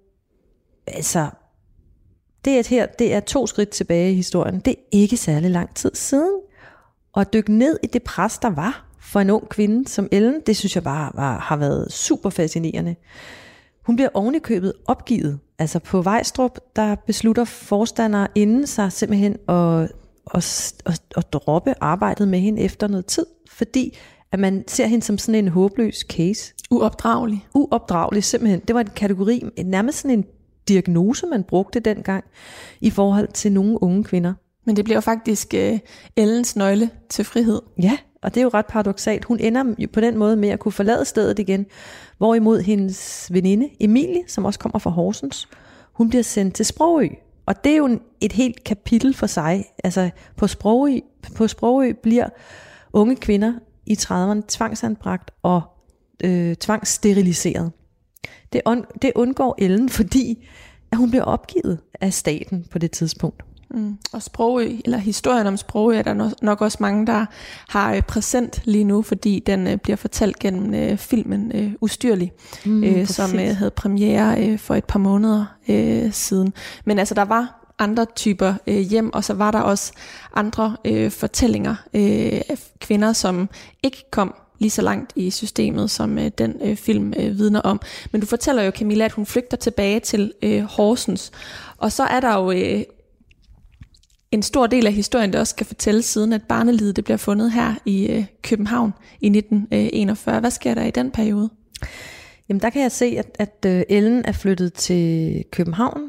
[0.87, 1.27] altså,
[2.47, 4.59] det er, her, det er to skridt tilbage i historien.
[4.59, 6.39] Det er ikke særlig lang tid siden.
[7.13, 10.41] Og at dykke ned i det pres, der var for en ung kvinde som Ellen,
[10.47, 12.95] det synes jeg bare var, har været super fascinerende.
[13.85, 15.39] Hun bliver ovenikøbet opgivet.
[15.59, 19.91] Altså på Vejstrup, der beslutter forstander inden sig simpelthen at,
[20.33, 23.97] at, at, at droppe arbejdet med hende efter noget tid, fordi
[24.31, 26.53] at man ser hende som sådan en håbløs case.
[26.71, 27.47] Uopdragelig.
[27.53, 28.59] Uopdragelig, simpelthen.
[28.59, 30.25] Det var en kategori, nærmest sådan en
[30.67, 32.23] diagnose, man brugte dengang
[32.81, 34.33] i forhold til nogle unge kvinder.
[34.65, 35.79] Men det bliver jo faktisk uh,
[36.15, 37.61] Ellens nøgle til frihed.
[37.81, 39.25] Ja, og det er jo ret paradoxalt.
[39.25, 41.65] Hun ender jo på den måde med at kunne forlade stedet igen,
[42.17, 45.47] hvorimod hendes veninde Emilie, som også kommer fra Horsens,
[45.93, 47.07] hun bliver sendt til Sprogø.
[47.45, 49.65] Og det er jo et helt kapitel for sig.
[49.83, 50.99] Altså på Sprogø,
[51.35, 52.27] på Sprogø bliver
[52.93, 53.53] unge kvinder
[53.85, 55.61] i 30'erne tvangsanbragt og
[56.23, 57.71] øh, tvangssteriliseret.
[58.53, 60.47] Det, un, det undgår Ellen, fordi
[60.91, 63.43] at hun bliver opgivet af staten på det tidspunkt.
[63.69, 63.97] Mm.
[64.13, 67.25] Og Sprogø, eller historien om Sprogø, er der nok også mange, der
[67.69, 72.31] har øh, præsent lige nu, fordi den øh, bliver fortalt gennem øh, filmen øh, Ustyrlig,
[72.65, 76.53] mm, øh, som øh, havde premiere øh, for et par måneder øh, siden.
[76.85, 79.93] Men altså, der var andre typer øh, hjem, og så var der også
[80.33, 83.49] andre øh, fortællinger øh, af kvinder, som
[83.83, 87.81] ikke kom lige så langt i systemet, som øh, den øh, film øh, vidner om.
[88.11, 91.31] Men du fortæller jo, Camilla, at hun flygter tilbage til øh, Horsens.
[91.77, 92.83] Og så er der jo øh,
[94.31, 97.51] en stor del af historien, der også skal fortælles siden, at barnelivet det bliver fundet
[97.51, 100.35] her i øh, København i 1941.
[100.35, 101.49] Øh, Hvad sker der i den periode?
[102.49, 106.01] Jamen der kan jeg se, at, at øh, Ellen er flyttet til København.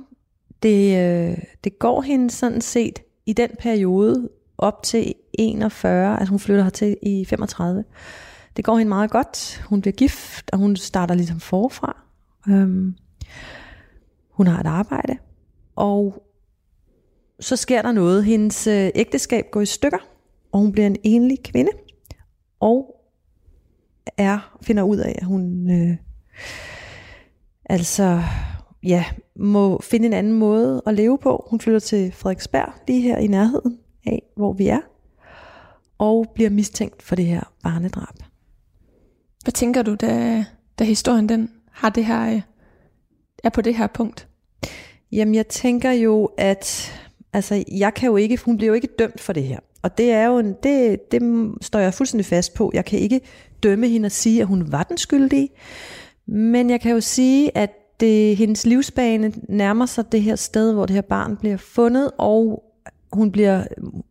[0.62, 6.40] Det, øh, det går hende sådan set i den periode op til 41, altså hun
[6.40, 7.84] flytter hertil i 35.
[8.58, 9.64] Det går hende meget godt.
[9.68, 11.96] Hun bliver gift, og hun starter ligesom forfra.
[12.48, 12.94] Øhm,
[14.30, 15.16] hun har et arbejde,
[15.76, 16.24] og
[17.40, 18.24] så sker der noget.
[18.24, 19.98] Hendes øh, ægteskab går i stykker,
[20.52, 21.70] og hun bliver en enlig kvinde,
[22.60, 22.94] og
[24.16, 25.96] er finder ud af, at hun øh,
[27.64, 28.22] altså
[28.82, 29.04] ja,
[29.36, 31.46] må finde en anden måde at leve på.
[31.50, 34.80] Hun flytter til Frederiksberg, lige her i nærheden af, hvor vi er,
[35.98, 38.27] og bliver mistænkt for det her barnedrab.
[39.48, 40.44] Hvad tænker du, da,
[40.78, 42.40] da historien den har det her, øh,
[43.44, 44.28] er på det her punkt?
[45.12, 46.92] Jamen, jeg tænker jo, at
[47.32, 49.58] altså, jeg kan jo ikke, hun bliver jo ikke dømt for det her.
[49.82, 51.22] Og det er jo en, det, det
[51.60, 52.70] står jeg fuldstændig fast på.
[52.74, 53.20] Jeg kan ikke
[53.62, 55.48] dømme hende og sige, at hun var den skyldige.
[56.26, 60.86] Men jeg kan jo sige, at det, hendes livsbane nærmer sig det her sted, hvor
[60.86, 62.64] det her barn bliver fundet, og
[63.12, 63.64] hun bliver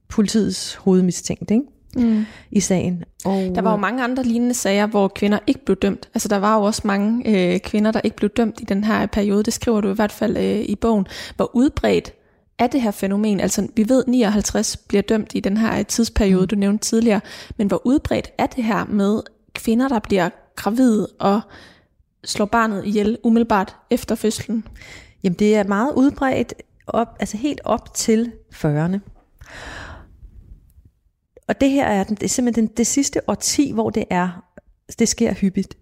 [0.09, 1.63] politiets hovedmistænkt ikke?
[1.97, 2.25] Mm.
[2.51, 3.03] i sagen.
[3.25, 6.09] Og, der var jo mange andre lignende sager, hvor kvinder ikke blev dømt.
[6.13, 9.05] Altså der var jo også mange øh, kvinder, der ikke blev dømt i den her
[9.05, 9.43] periode.
[9.43, 11.07] Det skriver du i hvert fald øh, i bogen.
[11.35, 12.13] Hvor udbredt
[12.59, 13.39] er det her fænomen?
[13.39, 16.47] Altså vi ved, 59 bliver dømt i den her tidsperiode, mm.
[16.47, 17.21] du nævnte tidligere.
[17.57, 19.21] Men hvor udbredt er det her med
[19.53, 21.41] kvinder, der bliver gravide og
[22.23, 24.63] slår barnet ihjel umiddelbart efter fødslen?
[25.23, 26.53] Jamen det er meget udbredt,
[26.87, 28.99] op, altså helt op til 40'erne.
[31.47, 34.43] Og det her er, det er simpelthen det sidste årti, hvor det er,
[34.99, 35.77] det sker hyppigt.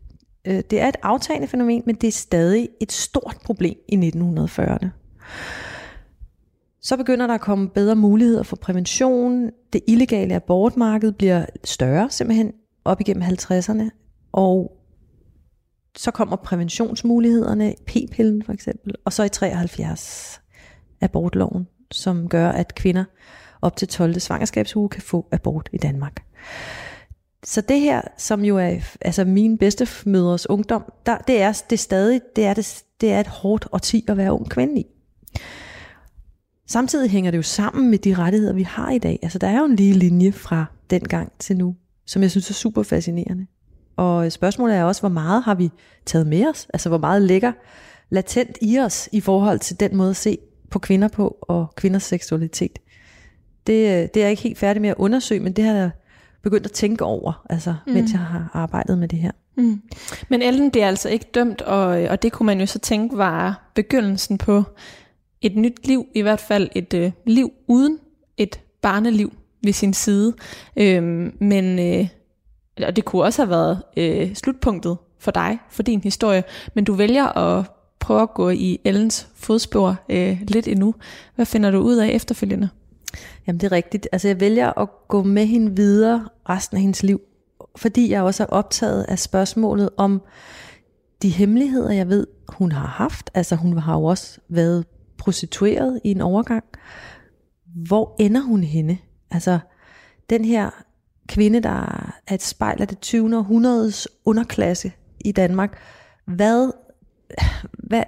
[0.47, 4.87] Øh, det er et aftagende fænomen, men det er stadig et stort problem i 1940'erne.
[6.81, 9.51] Så begynder der at komme bedre muligheder for prævention.
[9.73, 12.53] Det illegale abortmarked bliver større simpelthen
[12.85, 13.89] op igennem 50'erne.
[14.31, 14.71] Og
[15.97, 20.41] så kommer præventionsmulighederne, p-pillen for eksempel, og så i 73
[21.01, 23.03] abortloven, som gør, at kvinder
[23.65, 24.19] op til 12.
[24.19, 26.23] svangerskabsuge kan få abort i Danmark.
[27.43, 31.75] Så det her, som jo er altså min bedste mødres ungdom, der, det, er, det,
[31.75, 34.85] er stadig, det, er det, det er et hårdt årti at være ung kvinde i.
[36.67, 39.19] samtidig hænger det jo sammen med de rettigheder, vi har i dag.
[39.21, 41.75] Altså der er jo en lige linje fra dengang til nu,
[42.05, 43.47] som jeg synes er super fascinerende.
[43.95, 45.69] Og spørgsmålet er også, hvor meget har vi
[46.05, 46.67] taget med os?
[46.73, 47.51] Altså hvor meget ligger
[48.09, 50.37] latent i os i forhold til den måde at se
[50.69, 52.79] på kvinder på og kvinders seksualitet.
[53.67, 55.89] Det, det er jeg ikke helt færdig med at undersøge, men det har jeg
[56.43, 57.93] begyndt at tænke over, altså, mm.
[57.93, 59.31] mens jeg har arbejdet med det her.
[59.57, 59.81] Mm.
[60.29, 63.71] Men Ellen bliver altså ikke dømt, og, og det kunne man jo så tænke var
[63.75, 64.63] begyndelsen på
[65.41, 67.99] et nyt liv, i hvert fald et øh, liv uden
[68.37, 70.33] et barneliv ved sin side.
[70.77, 72.07] Øhm, men øh,
[72.83, 76.93] og det kunne også have været øh, slutpunktet for dig, for din historie, men du
[76.93, 77.65] vælger at
[77.99, 80.95] prøve at gå i Ellens fodspor øh, lidt endnu.
[81.35, 82.69] Hvad finder du ud af efterfølgende?
[83.47, 84.07] Jamen det er rigtigt.
[84.11, 87.21] Altså jeg vælger at gå med hende videre resten af hendes liv,
[87.77, 90.21] fordi jeg også er optaget af spørgsmålet om
[91.21, 93.31] de hemmeligheder, jeg ved, hun har haft.
[93.33, 94.85] Altså hun har jo også været
[95.17, 96.63] prostitueret i en overgang.
[97.87, 98.97] Hvor ender hun henne?
[99.31, 99.59] Altså
[100.29, 100.69] den her
[101.27, 103.37] kvinde, der er et spejl af det 20.
[103.37, 105.77] århundredes underklasse i Danmark.
[106.25, 106.71] Hvad,
[107.73, 108.03] hvad,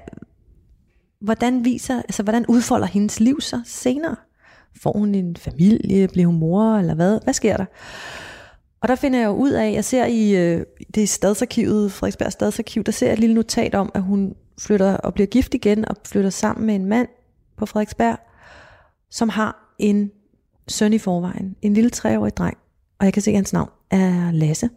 [1.20, 4.16] hvordan viser, altså hvordan udfolder hendes liv sig senere?
[4.82, 6.08] Får hun en familie?
[6.08, 6.76] Bliver hun mor?
[6.76, 7.20] Eller hvad?
[7.24, 7.66] Hvad sker der?
[8.82, 12.32] Og der finder jeg jo ud af, jeg ser i øh, det er stadsarkivet, Frederiksberg
[12.32, 15.88] Stadsarkiv, der ser jeg et lille notat om, at hun flytter og bliver gift igen
[15.88, 17.08] og flytter sammen med en mand
[17.58, 18.18] på Frederiksberg,
[19.12, 20.12] som har en
[20.68, 22.58] søn i forvejen, en lille treårig dreng,
[23.00, 24.70] og jeg kan se, at hans navn er Lasse.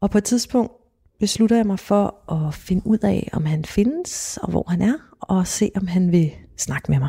[0.00, 0.72] Og på et tidspunkt
[1.20, 4.94] beslutter jeg mig for at finde ud af, om han findes, og hvor han er,
[5.20, 7.08] og se, om han vil snakke med mig.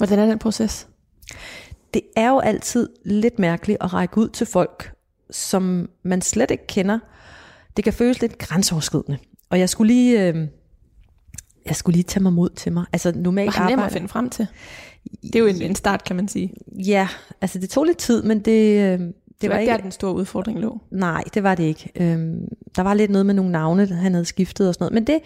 [0.00, 0.88] Hvordan er den proces?
[1.94, 4.92] Det er jo altid lidt mærkeligt at række ud til folk,
[5.30, 6.98] som man slet ikke kender.
[7.76, 9.18] Det kan føles lidt grænseoverskridende.
[9.50, 10.46] Og jeg skulle lige, øh,
[11.66, 12.84] jeg skulle lige tage mig mod til mig.
[12.92, 14.46] Altså normalt Var nem at finde frem til?
[15.22, 16.52] Det er jo en, en start, kan man sige.
[16.86, 17.08] Ja,
[17.40, 18.80] altså det tog lidt tid, men det...
[18.80, 20.78] Øh, det, det var, var ikke der, den store udfordring lå?
[20.90, 21.90] Nej, det var det ikke.
[21.94, 24.94] Øhm, der var lidt noget med nogle navne, han havde skiftet og sådan noget.
[24.94, 25.20] Men det,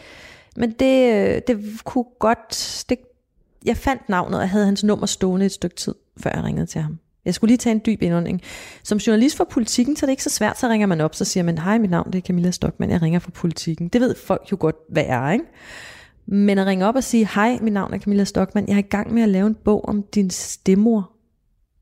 [0.56, 2.84] men det, øh, det kunne godt...
[2.88, 2.98] Det,
[3.64, 6.80] jeg fandt navnet, og havde hans nummer stående et stykke tid, før jeg ringede til
[6.80, 6.98] ham.
[7.24, 8.40] Jeg skulle lige tage en dyb indånding.
[8.82, 11.24] Som journalist for politikken, så er det ikke så svært, så ringer man op, så
[11.24, 13.88] siger man, hej, mit navn det er Camilla Stockmann, jeg ringer fra politikken.
[13.88, 15.44] Det ved folk jo godt, hvad er, ikke?
[16.26, 18.82] Men at ringe op og sige, hej, mit navn er Camilla Stockmann, jeg er i
[18.82, 21.10] gang med at lave en bog om din stemor.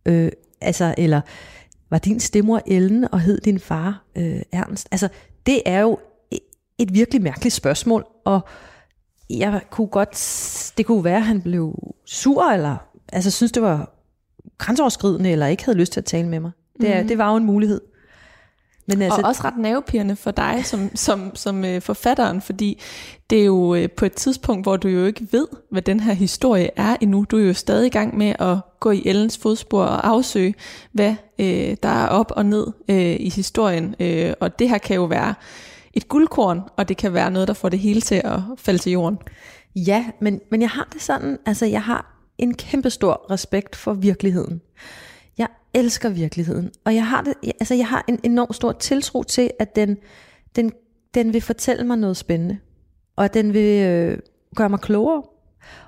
[0.07, 1.21] Øh, altså, eller
[1.91, 4.89] var din stemor Ellen, og hed din far øh, Ernst?
[4.91, 5.09] Altså,
[5.47, 5.99] det er jo
[6.79, 8.41] et virkelig mærkeligt spørgsmål, og
[9.31, 12.77] jeg kunne godt, det kunne være, at han blev sur, eller
[13.13, 13.91] altså synes, det var
[14.59, 16.51] grænseoverskridende, eller ikke havde lyst til at tale med mig.
[16.81, 17.09] Det, mm.
[17.09, 17.81] det var jo en mulighed.
[18.87, 22.81] Men altså, og også ret nervepirrende for dig som, som, som øh, forfatteren, fordi
[23.31, 26.13] det er jo øh, på et tidspunkt, hvor du jo ikke ved, hvad den her
[26.13, 27.27] historie er endnu.
[27.31, 30.55] Du er jo stadig i gang med at gå i Ellens fodspor og afsøge,
[30.93, 33.95] hvad øh, der er op og ned øh, i historien.
[34.01, 35.35] Øh, og det her kan jo være
[35.95, 38.93] et guldkorn, og det kan være noget, der får det hele til at falde til
[38.93, 39.19] jorden.
[39.77, 43.93] Ja, men, men jeg har det sådan, altså jeg har en kæmpe stor respekt for
[43.93, 44.61] virkeligheden.
[45.39, 49.51] Jeg elsker virkeligheden, og jeg har, det, altså jeg har en enorm stor tiltro til,
[49.59, 49.97] at den,
[50.57, 50.73] den,
[51.15, 52.59] den vil fortælle mig noget spændende,
[53.17, 54.19] og at den vil øh,
[54.57, 55.23] gøre mig klogere,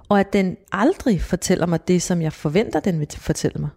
[0.08, 3.70] og at den aldrig fortæller mig det, som jeg forventer, den vil fortælle mig.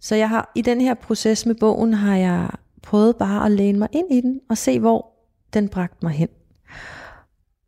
[0.00, 2.48] Så jeg har i den her proces med bogen, har jeg
[2.82, 5.17] prøvet bare at læne mig ind i den, og se, hvor
[5.54, 6.28] den bragte mig hen.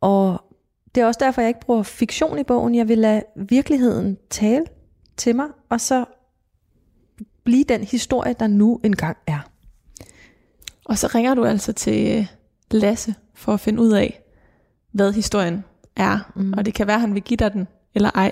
[0.01, 0.43] Og
[0.95, 2.75] det er også derfor, jeg ikke bruger fiktion i bogen.
[2.75, 4.65] Jeg vil lade virkeligheden tale
[5.17, 6.05] til mig, og så
[7.43, 9.39] blive den historie, der nu engang er.
[10.85, 12.27] Og så ringer du altså til øh,
[12.71, 14.21] Lasse for at finde ud af,
[14.91, 15.63] hvad historien
[15.95, 16.31] er.
[16.35, 16.53] Mm.
[16.53, 18.31] Og det kan være, at han vil give dig den, eller ej.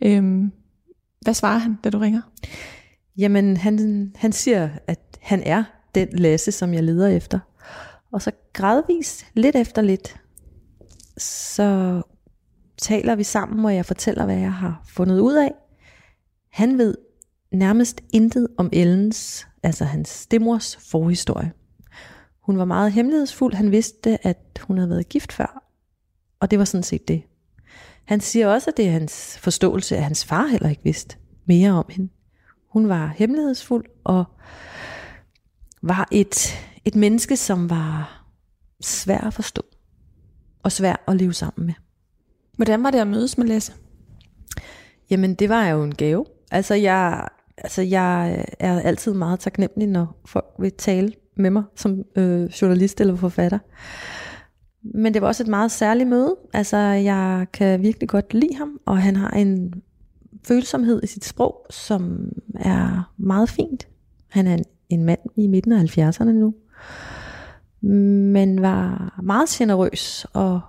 [0.00, 0.52] Øhm,
[1.20, 2.22] hvad svarer han, da du ringer?
[3.18, 7.38] Jamen, han, han siger, at han er den Lasse, som jeg leder efter.
[8.12, 10.20] Og så gradvist, lidt efter lidt,
[11.18, 12.02] så
[12.78, 15.52] taler vi sammen, og jeg fortæller, hvad jeg har fundet ud af.
[16.52, 16.94] Han ved
[17.52, 21.52] nærmest intet om Ellens, altså hans stemors forhistorie.
[22.42, 23.54] Hun var meget hemmelighedsfuld.
[23.54, 25.62] Han vidste, at hun havde været gift før.
[26.40, 27.22] Og det var sådan set det.
[28.04, 31.16] Han siger også, at det er hans forståelse, at hans far heller ikke vidste
[31.46, 32.12] mere om hende.
[32.72, 34.24] Hun var hemmelighedsfuld og
[35.82, 36.58] var et,
[36.88, 38.24] et menneske, som var
[38.80, 39.62] svær at forstå
[40.62, 41.74] og svær at leve sammen med.
[42.56, 43.72] Hvordan var det at mødes med Lasse?
[45.10, 46.24] Jamen, det var jo en gave.
[46.50, 52.04] Altså, jeg altså jeg er altid meget taknemmelig, når folk vil tale med mig som
[52.16, 53.58] øh, journalist eller forfatter.
[54.82, 56.36] Men det var også et meget særligt møde.
[56.52, 59.82] Altså, jeg kan virkelig godt lide ham, og han har en
[60.44, 63.88] følsomhed i sit sprog, som er meget fint.
[64.28, 66.54] Han er en, en mand i midten af 70'erne nu,
[67.80, 70.60] men var meget generøs og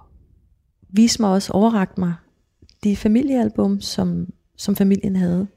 [0.89, 2.13] viste mig også, overragt mig
[2.83, 5.47] de familiealbum, som, som familien havde.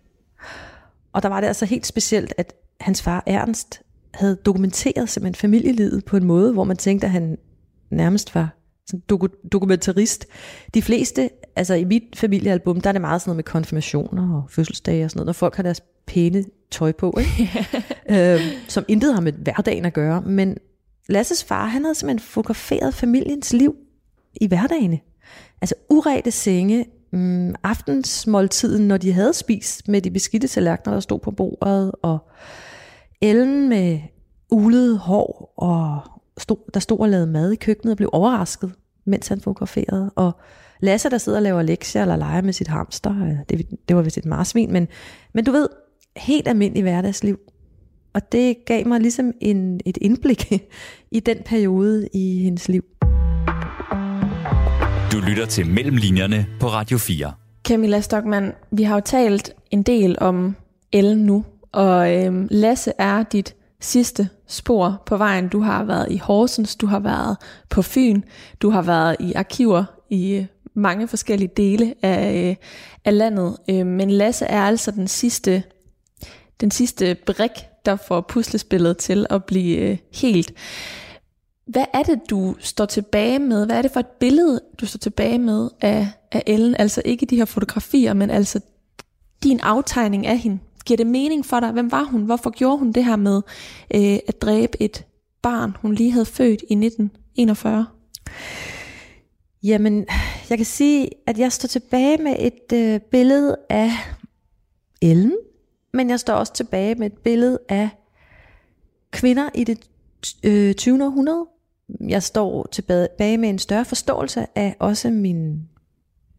[1.12, 3.82] Og der var det altså helt specielt, at hans far Ernst
[4.14, 7.38] havde dokumenteret simpelthen familielivet på en måde, hvor man tænkte, at han
[7.90, 10.26] nærmest var sådan doku- dokumentarist.
[10.74, 14.51] De fleste, altså i mit familiealbum, der er det meget sådan noget med konfirmationer og
[14.51, 17.66] fødselsdage og sådan noget, når folk har deres pæne tøj på, ikke?
[18.35, 20.22] øh, som intet har med hverdagen at gøre.
[20.22, 20.57] Men
[21.09, 23.76] Lasses far, han havde simpelthen fotograferet familiens liv
[24.41, 25.01] i hverdagen.
[25.61, 31.18] Altså urette senge, mm, aftensmåltiden, når de havde spist med de beskidte tallerkener, der stod
[31.18, 32.18] på bordet, og
[33.22, 34.01] Ellen med
[34.51, 36.01] ulet hår, og
[36.39, 38.72] stod, der stod og lavede mad i køkkenet og blev overrasket,
[39.05, 40.11] mens han fotograferede.
[40.16, 40.33] Og
[40.80, 43.37] Lasse, der sidder og laver lektier eller leger med sit hamster.
[43.49, 44.89] Det, det var vist et marsvin, men,
[45.35, 45.68] men du ved,
[46.16, 47.39] helt almindelig hverdagsliv.
[48.14, 50.53] Og det gav mig ligesom en, et indblik
[51.11, 52.85] i den periode i hendes liv.
[55.12, 57.33] Du lytter til Mellemlinjerne på Radio 4.
[57.64, 60.57] Camilla Stockmann, vi har jo talt en del om
[60.93, 65.48] El nu, og øhm, Lasse er dit sidste spor på vejen.
[65.48, 67.36] Du har været i Horsens, du har været
[67.68, 68.22] på Fyn,
[68.61, 72.57] du har været i arkiver i øh, mange forskellige dele af, øh,
[73.05, 73.57] af landet.
[73.70, 75.62] Øh, men Lasse er altså den sidste,
[76.61, 77.50] den sidste brik,
[77.84, 80.53] der får puslespillet til at blive helt.
[81.66, 83.66] Hvad er det, du står tilbage med?
[83.66, 86.76] Hvad er det for et billede, du står tilbage med af, af Ellen?
[86.78, 88.61] Altså ikke de her fotografier, men altså
[89.42, 90.59] din aftegning af hende.
[90.85, 91.72] Giver det mening for dig?
[91.72, 92.22] Hvem var hun?
[92.22, 93.43] Hvorfor gjorde hun det her med
[93.95, 95.07] øh, at dræbe et
[95.43, 97.87] barn, hun lige havde født i 1941?
[99.62, 100.07] Jamen,
[100.51, 103.91] jeg kan sige, at jeg står tilbage med et øh, billede af
[105.03, 105.37] Ellen,
[105.93, 107.89] men jeg står også tilbage med et billede af
[109.11, 109.78] kvinder i det
[110.43, 111.05] øh, 20.
[111.05, 111.47] århundrede.
[112.01, 115.59] Jeg står tilbage med en større forståelse af også mine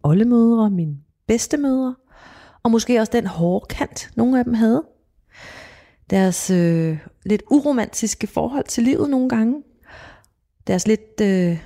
[0.03, 1.95] oldemødre, mine bedstemødre,
[2.63, 4.83] og måske også den hårde kant, nogle af dem havde.
[6.09, 9.63] Deres øh, lidt uromantiske forhold til livet nogle gange.
[10.67, 11.59] Deres lidt øh,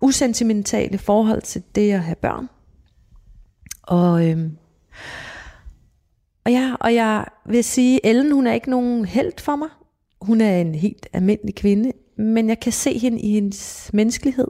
[0.00, 2.48] usentimentale forhold til det at have børn.
[3.82, 4.50] Og, øh,
[6.44, 9.68] og, ja, og jeg vil sige, Ellen hun er ikke nogen held for mig.
[10.20, 14.48] Hun er en helt almindelig kvinde, men jeg kan se hende i hendes menneskelighed.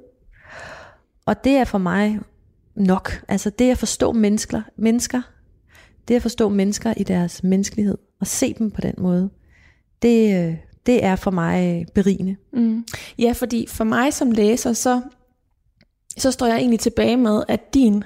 [1.27, 2.19] Og det er for mig
[2.75, 3.25] nok.
[3.29, 5.23] Altså det at forstå mennesker, mennesker
[6.09, 9.31] det at forstå mennesker i deres menneskelighed, og se dem på den måde,
[10.03, 10.57] det, øh,
[10.87, 12.37] det er for mig øh, berigende.
[12.53, 12.85] Mm.
[13.19, 15.01] Ja, fordi for mig som læser, så,
[16.19, 18.05] så står jeg egentlig tilbage med, at din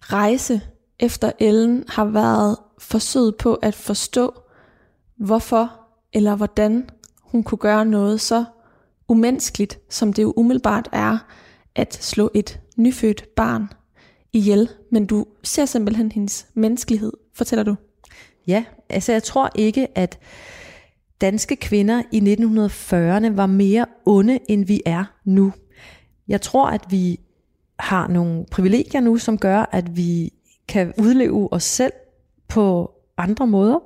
[0.00, 0.60] rejse
[0.98, 4.34] efter Ellen har været forsøget på at forstå,
[5.16, 5.80] hvorfor
[6.12, 6.90] eller hvordan
[7.22, 8.44] hun kunne gøre noget så
[9.08, 11.18] umenneskeligt, som det jo umiddelbart er,
[11.74, 13.68] at slå et nyfødt barn
[14.32, 14.68] ihjel.
[14.90, 17.76] Men du ser simpelthen hendes menneskelighed fortæller du?
[18.46, 20.18] Ja, altså jeg tror ikke, at
[21.20, 25.52] danske kvinder i 1940'erne var mere onde, end vi er nu.
[26.28, 27.20] Jeg tror, at vi
[27.78, 30.32] har nogle privilegier nu, som gør, at vi
[30.68, 31.92] kan udleve os selv
[32.48, 33.78] på andre måder.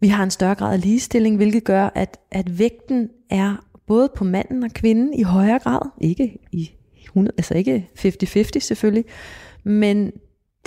[0.00, 4.24] Vi har en større grad af ligestilling, hvilket gør, at, at vægten er både på
[4.24, 5.90] manden og kvinden i højere grad.
[6.00, 6.70] Ikke i
[7.04, 9.04] 100, altså ikke 50-50 selvfølgelig,
[9.64, 10.12] men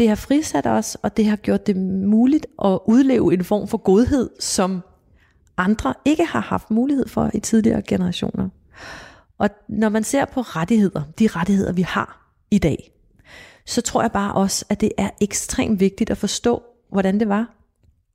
[0.02, 1.78] det har frisat os, og det har gjort det
[2.08, 4.82] muligt at udleve en form for godhed, som
[5.58, 8.50] andre ikke har haft mulighed for i tidligere generationer.
[9.38, 12.92] Og når man ser på rettigheder, de rettigheder vi har i dag,
[13.66, 17.56] så tror jeg bare også, at det er ekstremt vigtigt at forstå, hvordan det var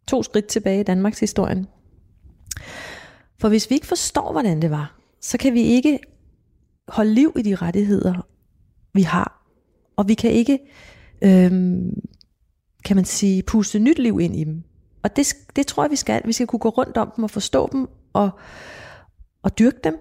[0.08, 1.66] to skridt tilbage i Danmarks historien.
[3.40, 5.98] For hvis vi ikke forstår, hvordan det var, så kan vi ikke
[6.88, 8.26] holde liv i de rettigheder,
[8.94, 9.42] vi har.
[9.96, 10.58] Og vi kan ikke
[11.22, 12.02] øhm,
[12.84, 14.62] kan man sige, puste nyt liv ind i dem.
[15.02, 16.22] Og det, det tror jeg, vi skal.
[16.24, 18.30] Vi skal kunne gå rundt om dem og forstå dem og,
[19.42, 19.98] og dyrke dem.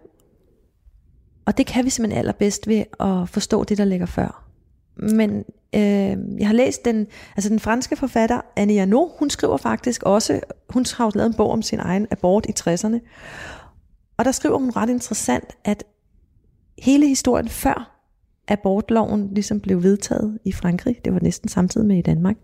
[1.45, 4.45] Og det kan vi simpelthen allerbedst ved at forstå det, der ligger før.
[4.95, 5.45] Men
[5.75, 10.39] øh, jeg har læst den, altså den franske forfatter Anne Arnaud, hun skriver faktisk også,
[10.69, 12.99] hun har lavet en bog om sin egen abort i 60'erne.
[14.17, 15.83] Og der skriver hun ret interessant, at
[16.79, 17.94] hele historien før
[18.47, 20.95] abortloven ligesom blev vedtaget i Frankrig.
[21.05, 22.35] Det var næsten samtidig med i Danmark.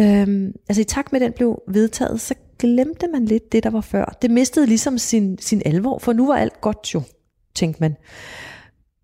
[0.00, 3.80] Øhm, altså i takt med den blev vedtaget, så glemte man lidt det, der var
[3.80, 4.16] før.
[4.22, 7.02] Det mistede ligesom sin, sin alvor, for nu var alt godt jo,
[7.54, 7.96] tænkte man.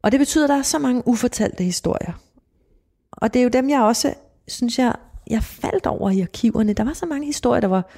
[0.03, 2.13] Og det betyder, at der er så mange ufortalte historier.
[3.13, 4.15] Og det er jo dem, jeg også,
[4.49, 4.95] synes jeg,
[5.31, 6.73] jeg faldt over i arkiverne.
[6.73, 7.91] Der var så mange historier, der var,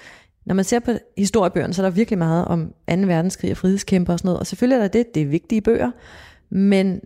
[0.46, 2.72] når man ser på historiebøgerne, så er der virkelig meget om 2.
[2.94, 4.40] verdenskrig og frihedskæmper og sådan noget.
[4.40, 5.90] Og selvfølgelig er der det, det er vigtige bøger.
[6.50, 7.00] Men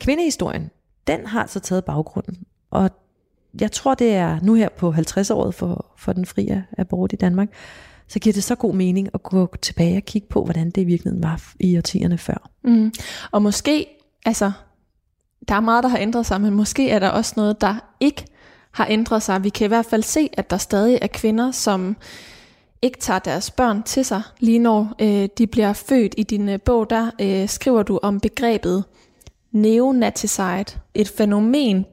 [0.00, 0.70] kvindehistorien,
[1.06, 2.38] den har så taget baggrunden.
[2.70, 2.90] Og
[3.60, 7.48] jeg tror, det er nu her på 50-året for, for den frie abort i Danmark,
[8.08, 10.84] så giver det så god mening at gå tilbage og kigge på, hvordan det i
[10.84, 12.50] virkeligheden var i årtierne før.
[12.64, 12.92] Mm.
[13.30, 13.86] Og måske,
[14.24, 14.52] altså,
[15.48, 18.24] der er meget, der har ændret sig, men måske er der også noget, der ikke
[18.72, 19.44] har ændret sig.
[19.44, 21.96] Vi kan i hvert fald se, at der stadig er kvinder, som
[22.82, 26.14] ikke tager deres børn til sig, lige når øh, de bliver født.
[26.16, 28.84] I din øh, bog, der øh, skriver du om begrebet
[29.62, 31.86] neonaticide, et fænomen,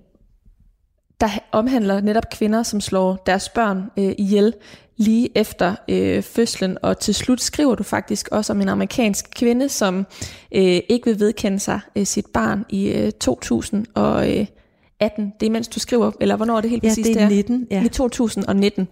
[1.22, 4.54] der omhandler netop kvinder, som slår deres børn øh, ihjel
[4.98, 9.70] lige efter øh, fødslen, og til slut skriver du faktisk også om en amerikansk kvinde,
[9.70, 10.06] som
[10.52, 15.34] øh, ikke vil vedkende sig øh, sit barn i øh, 2018.
[15.40, 17.08] Det er mens du skriver, eller hvornår er det helt Ja, præcis?
[17.08, 17.84] det er 19, ja.
[17.86, 18.88] I 2019.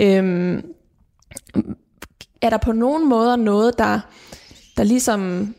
[0.00, 0.62] Øhm,
[2.42, 4.00] er der på nogen måder noget, der,
[4.76, 5.54] der ligesom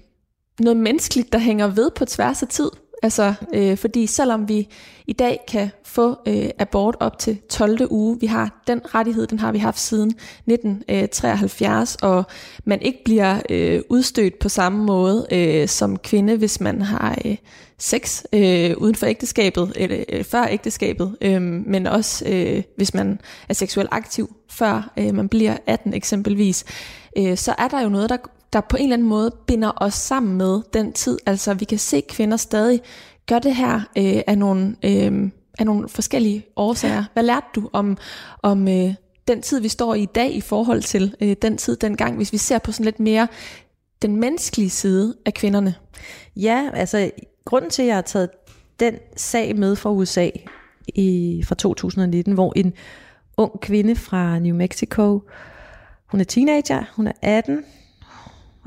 [0.59, 2.69] noget menneskeligt, der hænger ved på tværs af tid?
[3.03, 4.67] Altså, øh, fordi selvom vi
[5.07, 7.87] i dag kan få øh, abort op til 12.
[7.89, 12.23] uge, vi har den rettighed, den har vi haft siden 1973, øh, og
[12.65, 17.37] man ikke bliver øh, udstødt på samme måde øh, som kvinde, hvis man har øh,
[17.77, 23.19] sex øh, uden for ægteskabet, eller øh, før ægteskabet, øh, men også øh, hvis man
[23.49, 26.65] er seksuelt aktiv, før øh, man bliver 18 eksempelvis,
[27.17, 28.17] øh, så er der jo noget, der
[28.53, 31.17] der på en eller anden måde binder os sammen med den tid.
[31.25, 32.81] Altså vi kan se kvinder stadig
[33.25, 35.29] gør det her øh, af, nogle, øh,
[35.59, 37.03] af nogle forskellige årsager.
[37.13, 37.97] Hvad lærte du om,
[38.41, 38.93] om øh,
[39.27, 42.33] den tid, vi står i i dag i forhold til øh, den tid dengang, hvis
[42.33, 43.27] vi ser på sådan lidt mere
[44.01, 45.75] den menneskelige side af kvinderne?
[46.35, 47.11] Ja, altså
[47.45, 48.29] grunden til, at jeg har taget
[48.79, 50.29] den sag med fra USA
[50.87, 52.73] i, fra 2019, hvor en
[53.37, 55.21] ung kvinde fra New Mexico,
[56.05, 57.63] hun er teenager, hun er 18,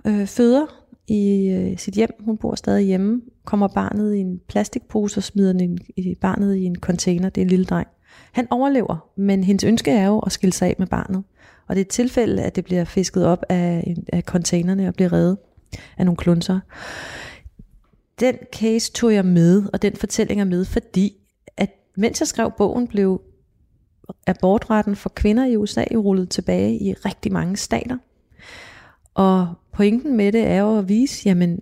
[0.06, 0.66] øh, føder
[1.08, 5.52] i øh, sit hjem, hun bor stadig hjemme, kommer barnet i en plastikpose og smider
[5.52, 7.88] den i, barnet i en container, det er en lille dreng.
[8.32, 11.22] Han overlever, men hendes ønske er jo at skille sig af med barnet.
[11.68, 15.12] Og det er et tilfælde, at det bliver fisket op af, af containerne og bliver
[15.12, 15.38] reddet
[15.98, 16.60] af nogle klunser.
[18.20, 21.12] Den case tog jeg med, og den fortælling er med, fordi
[21.56, 23.20] at mens jeg skrev bogen, blev
[24.26, 27.98] abortretten for kvinder i USA rullet tilbage i rigtig mange stater.
[29.14, 31.60] Og pointen med det er jo at vise, jamen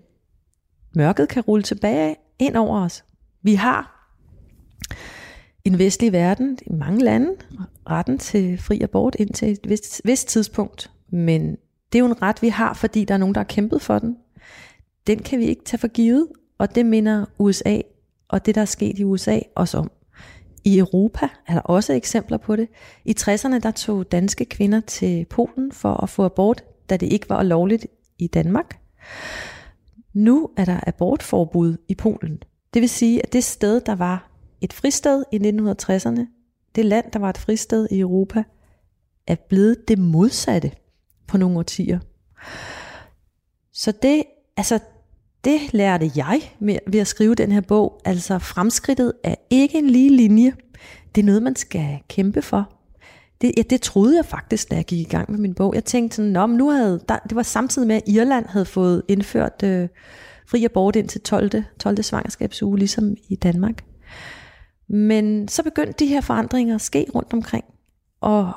[0.97, 3.05] mørket kan rulle tilbage ind over os.
[3.43, 4.11] Vi har
[5.65, 7.31] i den vestlige verden, i mange lande,
[7.91, 10.91] retten til fri abort indtil et vist, vist tidspunkt.
[11.09, 11.51] Men
[11.93, 13.99] det er jo en ret, vi har, fordi der er nogen, der har kæmpet for
[13.99, 14.17] den.
[15.07, 17.81] Den kan vi ikke tage for givet, og det minder USA
[18.29, 19.91] og det, der er sket i USA, også om.
[20.65, 22.69] I Europa er der også eksempler på det.
[23.05, 27.29] I 60'erne der tog danske kvinder til Polen for at få abort, da det ikke
[27.29, 27.87] var lovligt
[28.19, 28.81] i Danmark.
[30.12, 32.43] Nu er der abortforbud i Polen.
[32.75, 36.27] Det vil sige, at det sted, der var et fristed i 1960'erne,
[36.75, 38.45] det land, der var et fristed i Europa,
[39.27, 40.73] er blevet det modsatte
[41.27, 41.99] på nogle årtier.
[43.73, 44.25] Så det,
[44.57, 44.79] altså,
[45.45, 48.01] det lærte jeg med, ved at skrive den her bog.
[48.05, 50.53] Altså fremskridtet er ikke en lige linje.
[51.15, 52.74] Det er noget, man skal kæmpe for.
[53.45, 55.74] Det, ja, det troede jeg faktisk, da jeg gik i gang med min bog.
[55.74, 58.64] Jeg tænkte sådan, Nå, men nu havde, der, det var samtidig med, at Irland havde
[58.64, 59.88] fået indført øh,
[60.47, 61.51] fri abort ind til 12.
[61.80, 62.03] 12.
[62.03, 63.84] svangerskabsuge, ligesom i Danmark.
[64.88, 67.64] Men så begyndte de her forandringer at ske rundt omkring.
[68.20, 68.53] Og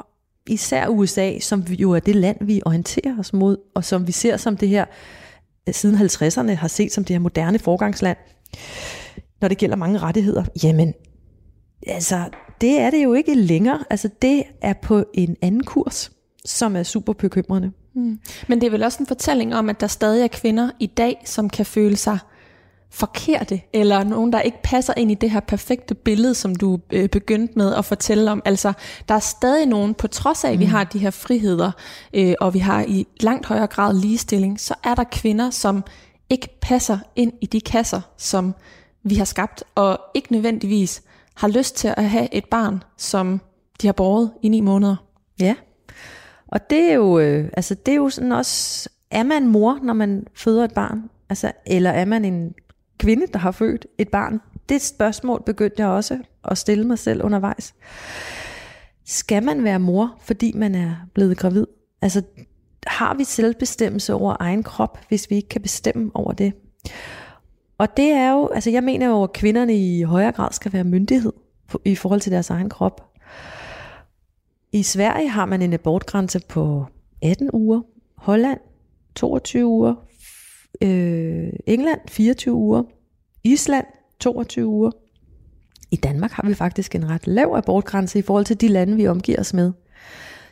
[0.48, 4.38] især USA, som jo er det land, vi orienterer os mod, og som vi ser
[4.38, 4.86] som det her,
[5.68, 8.18] øh, siden 50'erne har set som det her moderne forgangsland,
[9.42, 10.44] når det gælder mange rettigheder.
[10.64, 10.94] Jamen,
[11.88, 12.30] altså,
[12.62, 13.84] det er det jo ikke længere.
[13.90, 16.12] Altså, det er på en anden kurs,
[16.46, 17.72] som er super bekymrende.
[17.94, 18.20] Mm.
[18.48, 21.22] Men det er vel også en fortælling om, at der stadig er kvinder i dag,
[21.26, 22.20] som kan føle sig
[22.90, 27.10] forkerte, eller nogen, der ikke passer ind i det her perfekte billede, som du øh,
[27.10, 28.42] begyndte med at fortælle om.
[28.46, 28.74] Altså,
[29.10, 31.72] der er stadig nogen, på trods af, at vi har de her friheder,
[32.14, 35.84] øh, og vi har i langt højere grad ligestilling, så er der kvinder, som
[36.30, 38.56] ikke passer ind i de kasser, som
[39.04, 41.02] vi har skabt, og ikke nødvendigvis
[41.38, 43.42] har lyst til at have et barn, som
[43.82, 44.96] de har båret i ni måneder.
[45.40, 45.56] Ja,
[46.48, 49.94] og det er jo, øh, altså det er jo sådan også, er man mor, når
[49.94, 51.10] man føder et barn?
[51.30, 52.54] Altså, eller er man en
[52.98, 54.42] kvinde, der har født et barn?
[54.70, 57.74] Det spørgsmål begyndte jeg også at stille mig selv undervejs.
[59.06, 61.66] Skal man være mor, fordi man er blevet gravid?
[62.02, 62.22] Altså,
[62.88, 66.54] har vi selvbestemmelse over egen krop, hvis vi ikke kan bestemme over det?
[67.78, 70.84] Og det er jo, altså jeg mener jo, at kvinderne i højere grad skal være
[70.84, 71.34] myndighed
[71.86, 73.04] i forhold til deres egen krop.
[74.72, 76.86] I Sverige har man en abortgrænse på
[77.22, 77.82] 18 uger,
[78.16, 78.60] Holland
[79.16, 79.96] 22 uger,
[80.82, 82.84] øh, England 24 uger,
[83.44, 83.86] Island
[84.20, 84.92] 22 uger.
[85.92, 89.08] I Danmark har vi faktisk en ret lav abortgrænse i forhold til de lande, vi
[89.08, 89.72] omgiver os med.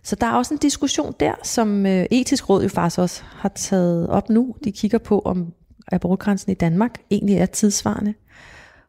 [0.03, 3.49] Så der er også en diskussion der, som øh, etisk råd jo faktisk også har
[3.49, 4.55] taget op nu.
[4.63, 5.53] De kigger på, om
[5.91, 8.13] abortgrænsen i Danmark egentlig er tidsvarende.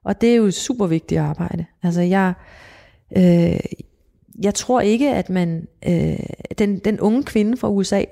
[0.05, 1.65] Og det er jo et super vigtigt arbejde.
[1.83, 2.33] Altså jeg,
[3.17, 3.61] øh,
[4.43, 6.19] jeg tror ikke, at man, øh,
[6.59, 8.05] den, den unge kvinde fra USA,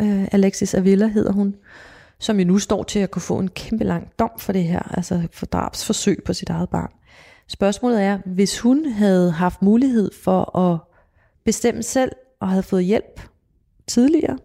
[0.00, 1.54] øh, Alexis Avila hedder hun,
[2.18, 4.96] som jo nu står til at kunne få en kæmpe lang dom for det her,
[4.96, 6.90] altså for drabsforsøg på sit eget barn.
[7.48, 10.78] Spørgsmålet er, hvis hun havde haft mulighed for at
[11.44, 13.20] bestemme selv og havde fået hjælp
[13.86, 14.38] tidligere,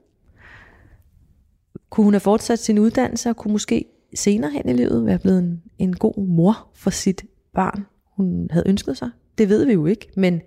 [1.89, 3.85] kunne hun have fortsat sin uddannelse og kunne måske
[4.15, 7.85] senere hen i livet være blevet en, en god mor for sit barn,
[8.15, 9.09] hun havde ønsket sig.
[9.38, 10.41] Det ved vi jo ikke, men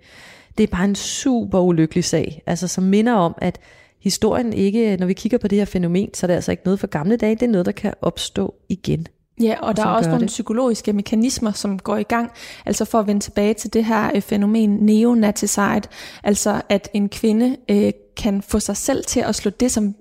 [0.57, 3.59] det er bare en super ulykkelig sag, altså som minder om, at
[3.99, 6.79] historien ikke, når vi kigger på det her fænomen, så er det altså ikke noget
[6.79, 9.07] for gamle dage, det er noget, der kan opstå igen.
[9.41, 10.27] Ja, og, og der er også nogle det.
[10.27, 12.31] psykologiske mekanismer, som går i gang,
[12.65, 15.81] altså for at vende tilbage til det her øh, fænomen neonaticide,
[16.23, 19.95] altså at en kvinde øh, kan få sig selv til at slå det, som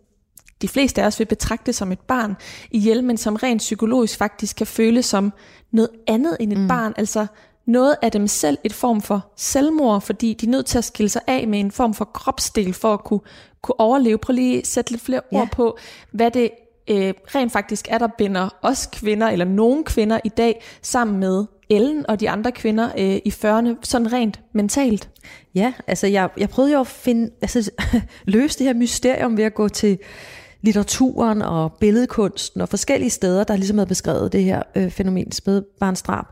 [0.63, 2.37] de fleste af os vil betragte som et barn
[2.71, 5.33] ihjel, men som rent psykologisk faktisk kan føles som
[5.73, 6.69] noget andet end et mm.
[6.69, 7.27] barn, altså
[7.67, 11.09] noget af dem selv et form for selvmord, fordi de er nødt til at skille
[11.09, 13.21] sig af med en form for kropsdel for at kunne,
[13.63, 14.19] kunne overleve.
[14.19, 15.41] Prøv lige at sætte lidt flere ja.
[15.41, 15.79] ord på,
[16.13, 16.51] hvad det
[16.91, 21.45] øh, rent faktisk er, der binder os kvinder, eller nogle kvinder i dag, sammen med
[21.71, 25.11] Ellen og de andre kvinder øh, i 40'erne, sådan rent mentalt.
[25.55, 27.71] Ja, altså jeg, jeg prøvede jo at finde, altså,
[28.25, 29.99] løse det her mysterium ved at gå til
[30.63, 36.25] litteraturen og billedkunsten og forskellige steder, der ligesom havde beskrevet det her øh, fænomen spædbarnsdrab.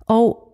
[0.00, 0.48] Og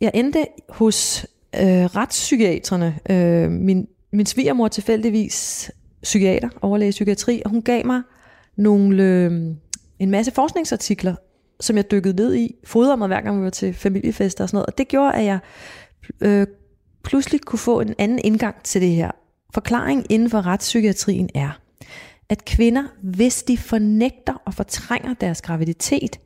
[0.00, 2.98] jeg endte hos øh, retspsykiaterne.
[3.10, 5.70] Øh, min, min svigermor tilfældigvis
[6.02, 8.02] psykiater, overlæge i psykiatri, og hun gav mig
[8.56, 9.32] nogle, øh,
[9.98, 11.14] en masse forskningsartikler,
[11.60, 14.56] som jeg dykkede ned i, fodrede mig hver gang vi var til familiefester og sådan
[14.56, 14.66] noget.
[14.66, 15.38] Og det gjorde, at jeg
[16.20, 16.46] øh,
[17.04, 19.10] pludselig kunne få en anden indgang til det her.
[19.54, 21.60] Forklaring inden for retspsykiatrien er,
[22.28, 26.20] at kvinder, hvis de fornægter og fortrænger deres graviditet,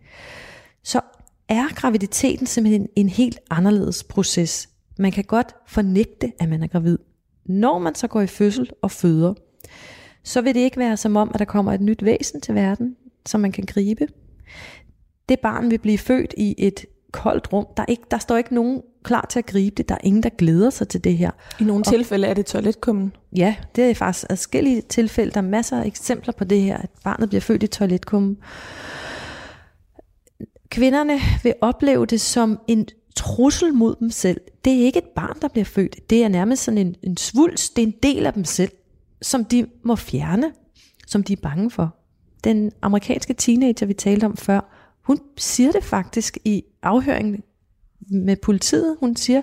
[0.83, 1.01] så
[1.49, 4.69] er graviditeten simpelthen en helt anderledes proces.
[4.99, 6.99] Man kan godt fornægte, at man er gravid.
[7.45, 9.35] Når man så går i fødsel og føder,
[10.23, 12.97] så vil det ikke være som om, at der kommer et nyt væsen til verden,
[13.27, 14.07] som man kan gribe.
[15.29, 17.67] Det barn vil blive født i et koldt rum.
[17.77, 19.89] Der, er ikke, der står ikke nogen klar til at gribe det.
[19.89, 21.31] Der er ingen, der glæder sig til det her.
[21.61, 23.13] I nogle og, tilfælde er det toiletkummen.
[23.37, 25.33] Ja, det er faktisk adskillige tilfælde.
[25.33, 28.39] Der er masser af eksempler på det her, at barnet bliver født i toiletkummen.
[30.69, 34.41] Kvinderne vil opleve det som en trussel mod dem selv.
[34.65, 36.11] Det er ikke et barn, der bliver født.
[36.11, 37.77] Det er nærmest sådan en, en svulst.
[37.77, 38.73] Det er en del af dem selv,
[39.23, 40.53] som de må fjerne,
[41.07, 41.95] som de er bange for.
[42.45, 44.61] Den amerikanske teenager, vi talte om før,
[45.03, 47.43] hun siger det faktisk i afhøringen
[48.09, 48.97] med politiet.
[49.01, 49.43] Hun siger,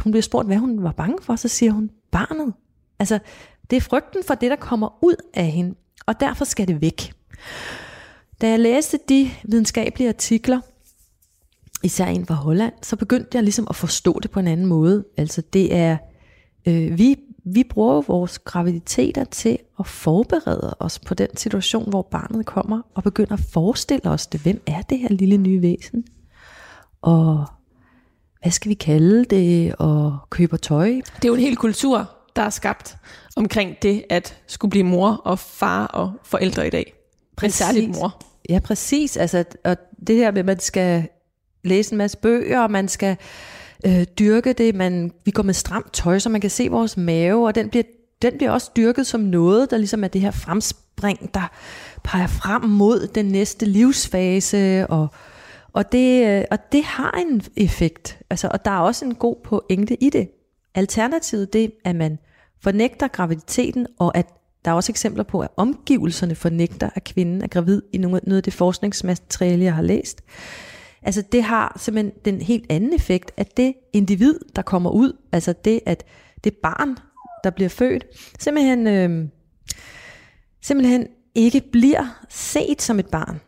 [0.00, 2.54] hun bliver spurgt, hvad hun var bange for, så siger hun, barnet.
[2.98, 3.18] Altså,
[3.70, 5.74] det er frygten for det, der kommer ud af hende,
[6.06, 7.12] og derfor skal det væk.
[8.40, 10.60] Da jeg læste de videnskabelige artikler,
[11.82, 15.04] især en fra Holland, så begyndte jeg ligesom at forstå det på en anden måde.
[15.16, 15.96] Altså det er,
[16.66, 22.46] øh, vi, vi bruger vores graviditeter til at forberede os på den situation, hvor barnet
[22.46, 24.40] kommer, og begynder at forestille os det.
[24.40, 26.04] Hvem er det her lille nye væsen?
[27.02, 27.46] Og
[28.42, 29.74] hvad skal vi kalde det?
[29.74, 30.88] Og køber tøj.
[30.88, 32.96] Det er jo en hel kultur, der er skabt
[33.36, 36.94] omkring det at skulle blive mor og far og forældre i dag.
[37.36, 37.54] Præcis.
[37.54, 38.22] Særligt mor.
[38.48, 39.16] Ja, præcis.
[39.16, 39.76] Altså, og
[40.06, 41.08] det her med, at man skal
[41.64, 43.16] læse en masse bøger, og man skal
[43.86, 44.74] øh, dyrke det.
[44.74, 47.84] Man, vi går med stramt tøj, så man kan se vores mave, og den bliver,
[48.22, 51.50] den bliver også dyrket som noget, der ligesom er det her fremspring, der
[52.04, 55.08] peger frem mod den næste livsfase, og,
[55.72, 58.18] og, det, øh, og det har en effekt.
[58.30, 60.28] Altså, og der er også en god pointe i det.
[60.74, 62.18] Alternativet det, at man
[62.62, 64.26] fornægter graviditeten, og at
[64.64, 68.42] der er også eksempler på, at omgivelserne fornægter, at kvinden er gravid i noget af
[68.42, 70.22] det forskningsmateriale, jeg har læst.
[71.02, 75.52] Altså det har simpelthen den helt anden effekt, at det individ, der kommer ud, altså
[75.52, 76.04] det, at
[76.44, 76.96] det barn,
[77.44, 78.06] der bliver født,
[78.38, 79.28] simpelthen, øh,
[80.62, 83.40] simpelthen ikke bliver set som et barn.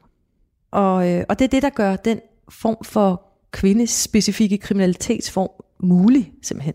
[0.71, 5.51] Og, øh, og det er det, der gør den form for kvindespecifikke kriminalitetsform
[5.83, 6.75] mulig, simpelthen.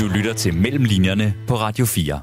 [0.00, 2.20] Du lytter til Mellemlinjerne på Radio 4.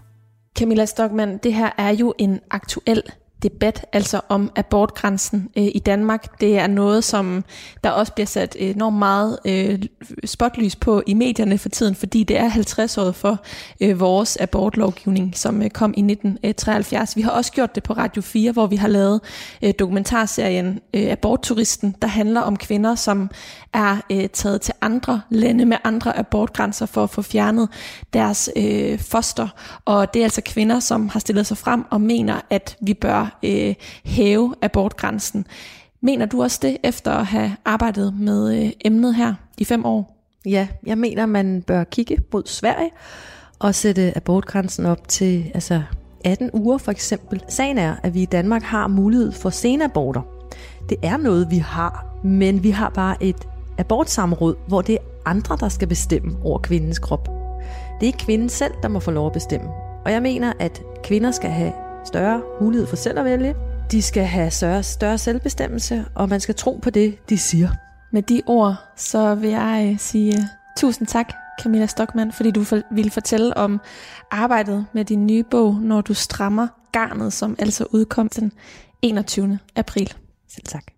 [0.60, 3.04] Camilla Stockmann, det her er jo en aktuel
[3.46, 6.42] debat, altså om abortgrænsen øh, i Danmark.
[6.42, 7.44] Det er noget, som
[7.84, 9.84] der også bliver sat enormt meget øh,
[10.26, 13.40] spotlys på i medierne for tiden, fordi det er 50 år for
[13.82, 17.16] øh, vores abortlovgivning, som øh, kom i 1973.
[17.16, 19.22] Vi har også gjort det på Radio 4, hvor vi har lavet
[19.62, 23.30] øh, dokumentarserien øh, Abortturisten, der handler om kvinder, som
[23.74, 27.70] er øh, taget til andre lande med andre abortgrænser for at få fjernet
[28.14, 29.48] deres øh, foster.
[29.86, 33.35] Og det er altså kvinder, som har stillet sig frem og mener, at vi bør
[33.44, 33.76] øh,
[34.06, 35.48] hæve abortgrænsen.
[36.02, 40.16] Mener du også det, efter at have arbejdet med øh, emnet her i fem år?
[40.46, 42.90] Ja, jeg mener, man bør kigge mod Sverige
[43.60, 45.82] og sætte abortgrænsen op til altså
[46.26, 47.44] 18 uger for eksempel.
[47.48, 50.22] Sagen er, at vi i Danmark har mulighed for senaborter.
[50.90, 55.58] Det er noget, vi har, men vi har bare et abortsamråd, hvor det er andre,
[55.60, 57.28] der skal bestemme over kvindens krop.
[58.00, 59.68] Det er ikke kvinden selv, der må få lov at bestemme.
[60.06, 61.74] Og jeg mener, at kvinder skal have
[62.06, 63.56] større mulighed for selv at vælge.
[63.92, 67.70] De skal have større, større selvbestemmelse, og man skal tro på det, de siger.
[68.12, 70.44] Med de ord, så vil jeg øh, sige uh,
[70.78, 73.82] tusind tak, Camilla Stockmann, fordi du for, ville fortælle om
[74.32, 78.52] arbejdet med din nye bog, Når du strammer garnet, som altså udkom den
[79.02, 79.60] 21.
[79.76, 80.14] april.
[80.50, 80.95] Selv tak.